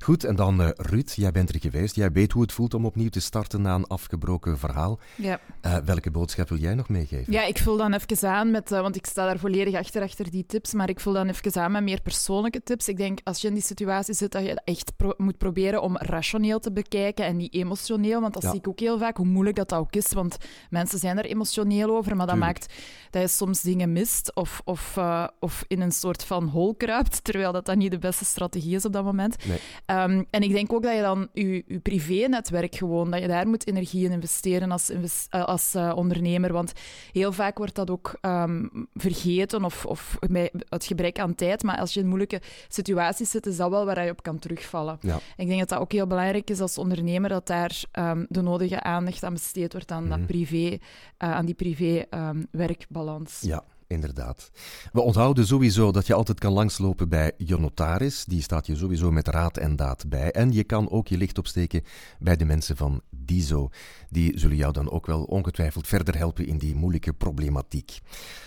Goed, 0.05 0.23
en 0.23 0.35
dan 0.35 0.61
uh, 0.61 0.69
Ruud, 0.75 1.11
jij 1.15 1.31
bent 1.31 1.49
er 1.49 1.59
geweest. 1.59 1.95
Jij 1.95 2.11
weet 2.11 2.31
hoe 2.31 2.41
het 2.41 2.51
voelt 2.51 2.73
om 2.73 2.85
opnieuw 2.85 3.09
te 3.09 3.19
starten 3.19 3.61
na 3.61 3.75
een 3.75 3.87
afgebroken 3.87 4.57
verhaal. 4.57 4.99
Ja. 5.15 5.39
Uh, 5.61 5.77
welke 5.77 6.11
boodschap 6.11 6.49
wil 6.49 6.57
jij 6.57 6.73
nog 6.73 6.89
meegeven? 6.89 7.33
Ja, 7.33 7.45
ik 7.45 7.57
vul 7.57 7.77
dan 7.77 7.93
even 7.93 8.29
aan 8.29 8.51
met, 8.51 8.71
uh, 8.71 8.81
want 8.81 8.95
ik 8.95 9.05
sta 9.05 9.25
daar 9.25 9.39
volledig 9.39 9.75
achter, 9.75 10.01
achter 10.01 10.31
die 10.31 10.45
tips, 10.45 10.73
maar 10.73 10.89
ik 10.89 10.99
vul 10.99 11.13
dan 11.13 11.27
even 11.27 11.61
aan 11.61 11.71
met 11.71 11.83
meer 11.83 12.01
persoonlijke 12.01 12.63
tips. 12.63 12.87
Ik 12.87 12.97
denk, 12.97 13.19
als 13.23 13.41
je 13.41 13.47
in 13.47 13.53
die 13.53 13.63
situatie 13.63 14.13
zit, 14.13 14.31
dat 14.31 14.43
je 14.43 14.61
echt 14.63 14.95
pro 14.95 15.13
moet 15.17 15.37
proberen 15.37 15.81
om 15.81 15.97
rationeel 15.97 16.59
te 16.59 16.71
bekijken 16.71 17.25
en 17.25 17.37
niet 17.37 17.53
emotioneel, 17.53 18.21
want 18.21 18.33
dat 18.33 18.43
ja. 18.43 18.49
zie 18.49 18.59
ik 18.59 18.67
ook 18.67 18.79
heel 18.79 18.97
vaak, 18.97 19.17
hoe 19.17 19.25
moeilijk 19.25 19.55
dat, 19.55 19.69
dat 19.69 19.79
ook 19.79 19.95
is, 19.95 20.13
want 20.13 20.37
mensen 20.69 20.99
zijn 20.99 21.17
er 21.17 21.25
emotioneel 21.25 21.89
over, 21.89 22.15
maar 22.15 22.27
dat 22.27 22.35
Tuurlijk. 22.35 22.59
maakt 22.59 22.73
dat 23.09 23.21
je 23.21 23.27
soms 23.27 23.61
dingen 23.61 23.91
mist 23.91 24.35
of, 24.35 24.61
of, 24.63 24.99
of 25.39 25.63
in 25.67 25.81
een 25.81 25.91
soort 25.91 26.23
van 26.23 26.47
hol 26.47 26.75
kruipt, 26.75 27.23
terwijl 27.27 27.51
dat 27.51 27.65
dan 27.65 27.77
niet 27.77 27.91
de 27.91 27.99
beste 27.99 28.25
strategie 28.25 28.75
is 28.75 28.85
op 28.85 28.93
dat 28.93 29.03
moment. 29.03 29.45
Nee. 29.45 29.59
Um, 30.03 30.25
en 30.29 30.41
ik 30.41 30.51
denk 30.51 30.73
ook 30.73 30.84
dat 30.84 30.95
je 30.95 31.01
dan 31.01 31.27
je, 31.34 31.63
je 31.67 31.79
privé-netwerk 31.79 32.75
gewoon, 32.75 33.12
dat 33.12 33.21
je 33.21 33.27
daar 33.27 33.47
moet 33.47 33.67
energie 33.67 34.05
in 34.05 34.12
investeren 34.12 34.71
als, 34.71 34.89
invest 34.89 35.31
als 35.31 35.75
uh, 35.75 35.91
ondernemer, 35.95 36.53
want 36.53 36.73
heel 37.12 37.31
vaak 37.31 37.58
wordt 37.58 37.75
dat 37.75 37.89
ook 37.89 38.17
um, 38.21 38.88
vergeten 38.93 39.63
of, 39.63 39.86
of 39.86 40.17
bij 40.29 40.51
het 40.69 40.86
gebrek 40.86 41.19
aan 41.19 41.36
tijd, 41.36 41.63
maar 41.63 41.77
als 41.77 41.93
je 41.93 41.99
in 41.99 42.08
moeilijke 42.08 42.41
situaties 42.67 43.29
zit, 43.29 43.45
is 43.45 43.58
dat 43.58 43.69
wel 43.69 43.86
waar 43.86 44.05
je 44.05 44.12
op 44.12 44.23
kan 44.23 44.39
terugvallen. 44.39 44.97
Ja. 45.01 45.19
Ik 45.38 45.47
denk 45.47 45.60
dat 45.60 45.69
dat 45.69 45.79
ook 45.79 45.91
heel 45.91 46.08
belangrijk 46.08 46.49
is 46.49 46.60
als 46.60 46.77
ondernemer, 46.77 47.29
dat 47.29 47.47
daar 47.47 47.84
um, 47.99 48.25
de 48.29 48.41
nodige 48.41 48.81
aandacht 48.81 49.23
aan 49.23 49.34
besteed 49.34 49.71
wordt 49.73 49.91
aan, 49.91 50.03
Mhm. 50.08 50.17
dat 50.17 50.25
privé, 50.25 50.69
uh, 50.69 50.77
aan 51.17 51.45
die 51.45 51.55
privé-werkbalans. 51.55 53.41
Ja. 53.41 53.63
Inderdaad. 53.87 54.51
We 54.91 55.01
onthouden 55.01 55.47
sowieso 55.47 55.91
dat 55.91 56.07
je 56.07 56.13
altijd 56.13 56.39
kan 56.39 56.53
langslopen 56.53 57.09
bij 57.09 57.31
je 57.37 57.57
notaris. 57.57 58.25
Die 58.25 58.41
staat 58.41 58.67
je 58.67 58.75
sowieso 58.75 59.11
met 59.11 59.27
raad 59.27 59.57
en 59.57 59.75
daad 59.75 60.09
bij. 60.09 60.31
En 60.31 60.51
je 60.51 60.63
kan 60.63 60.89
ook 60.89 61.07
je 61.07 61.17
licht 61.17 61.37
opsteken 61.37 61.83
bij 62.19 62.35
de 62.35 62.45
mensen 62.45 62.77
van 62.77 63.01
DISO. 63.09 63.69
Die 64.09 64.39
zullen 64.39 64.57
jou 64.57 64.73
dan 64.73 64.91
ook 64.91 65.05
wel 65.05 65.23
ongetwijfeld 65.23 65.87
verder 65.87 66.17
helpen 66.17 66.47
in 66.47 66.57
die 66.57 66.75
moeilijke 66.75 67.13
problematiek. 67.13 67.99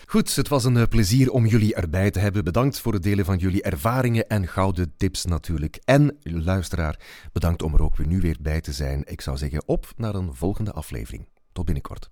Goed, 0.07 0.37
het 0.37 0.49
was 0.49 0.65
een 0.65 0.89
plezier 0.89 1.31
om 1.31 1.47
jullie 1.47 1.75
erbij 1.75 2.11
te 2.11 2.19
hebben. 2.19 2.45
Bedankt 2.45 2.81
voor 2.81 2.93
het 2.93 3.03
delen 3.03 3.25
van 3.25 3.39
jullie 3.39 3.63
ervaringen 3.63 4.29
en 4.29 4.49
gouden 4.49 4.93
tips 4.97 5.25
natuurlijk. 5.25 5.81
En 5.85 6.17
luisteraar, 6.23 7.01
bedankt 7.33 7.63
om 7.63 7.75
er 7.75 7.83
ook 7.83 7.97
weer 7.97 8.07
nu 8.07 8.21
weer 8.21 8.37
bij 8.41 8.61
te 8.61 8.73
zijn. 8.73 9.03
Ik 9.05 9.21
zou 9.21 9.37
zeggen 9.37 9.63
op 9.67 9.93
naar 9.97 10.15
een 10.15 10.35
volgende 10.35 10.73
aflevering. 10.73 11.29
Tot 11.53 11.65
binnenkort. 11.65 12.11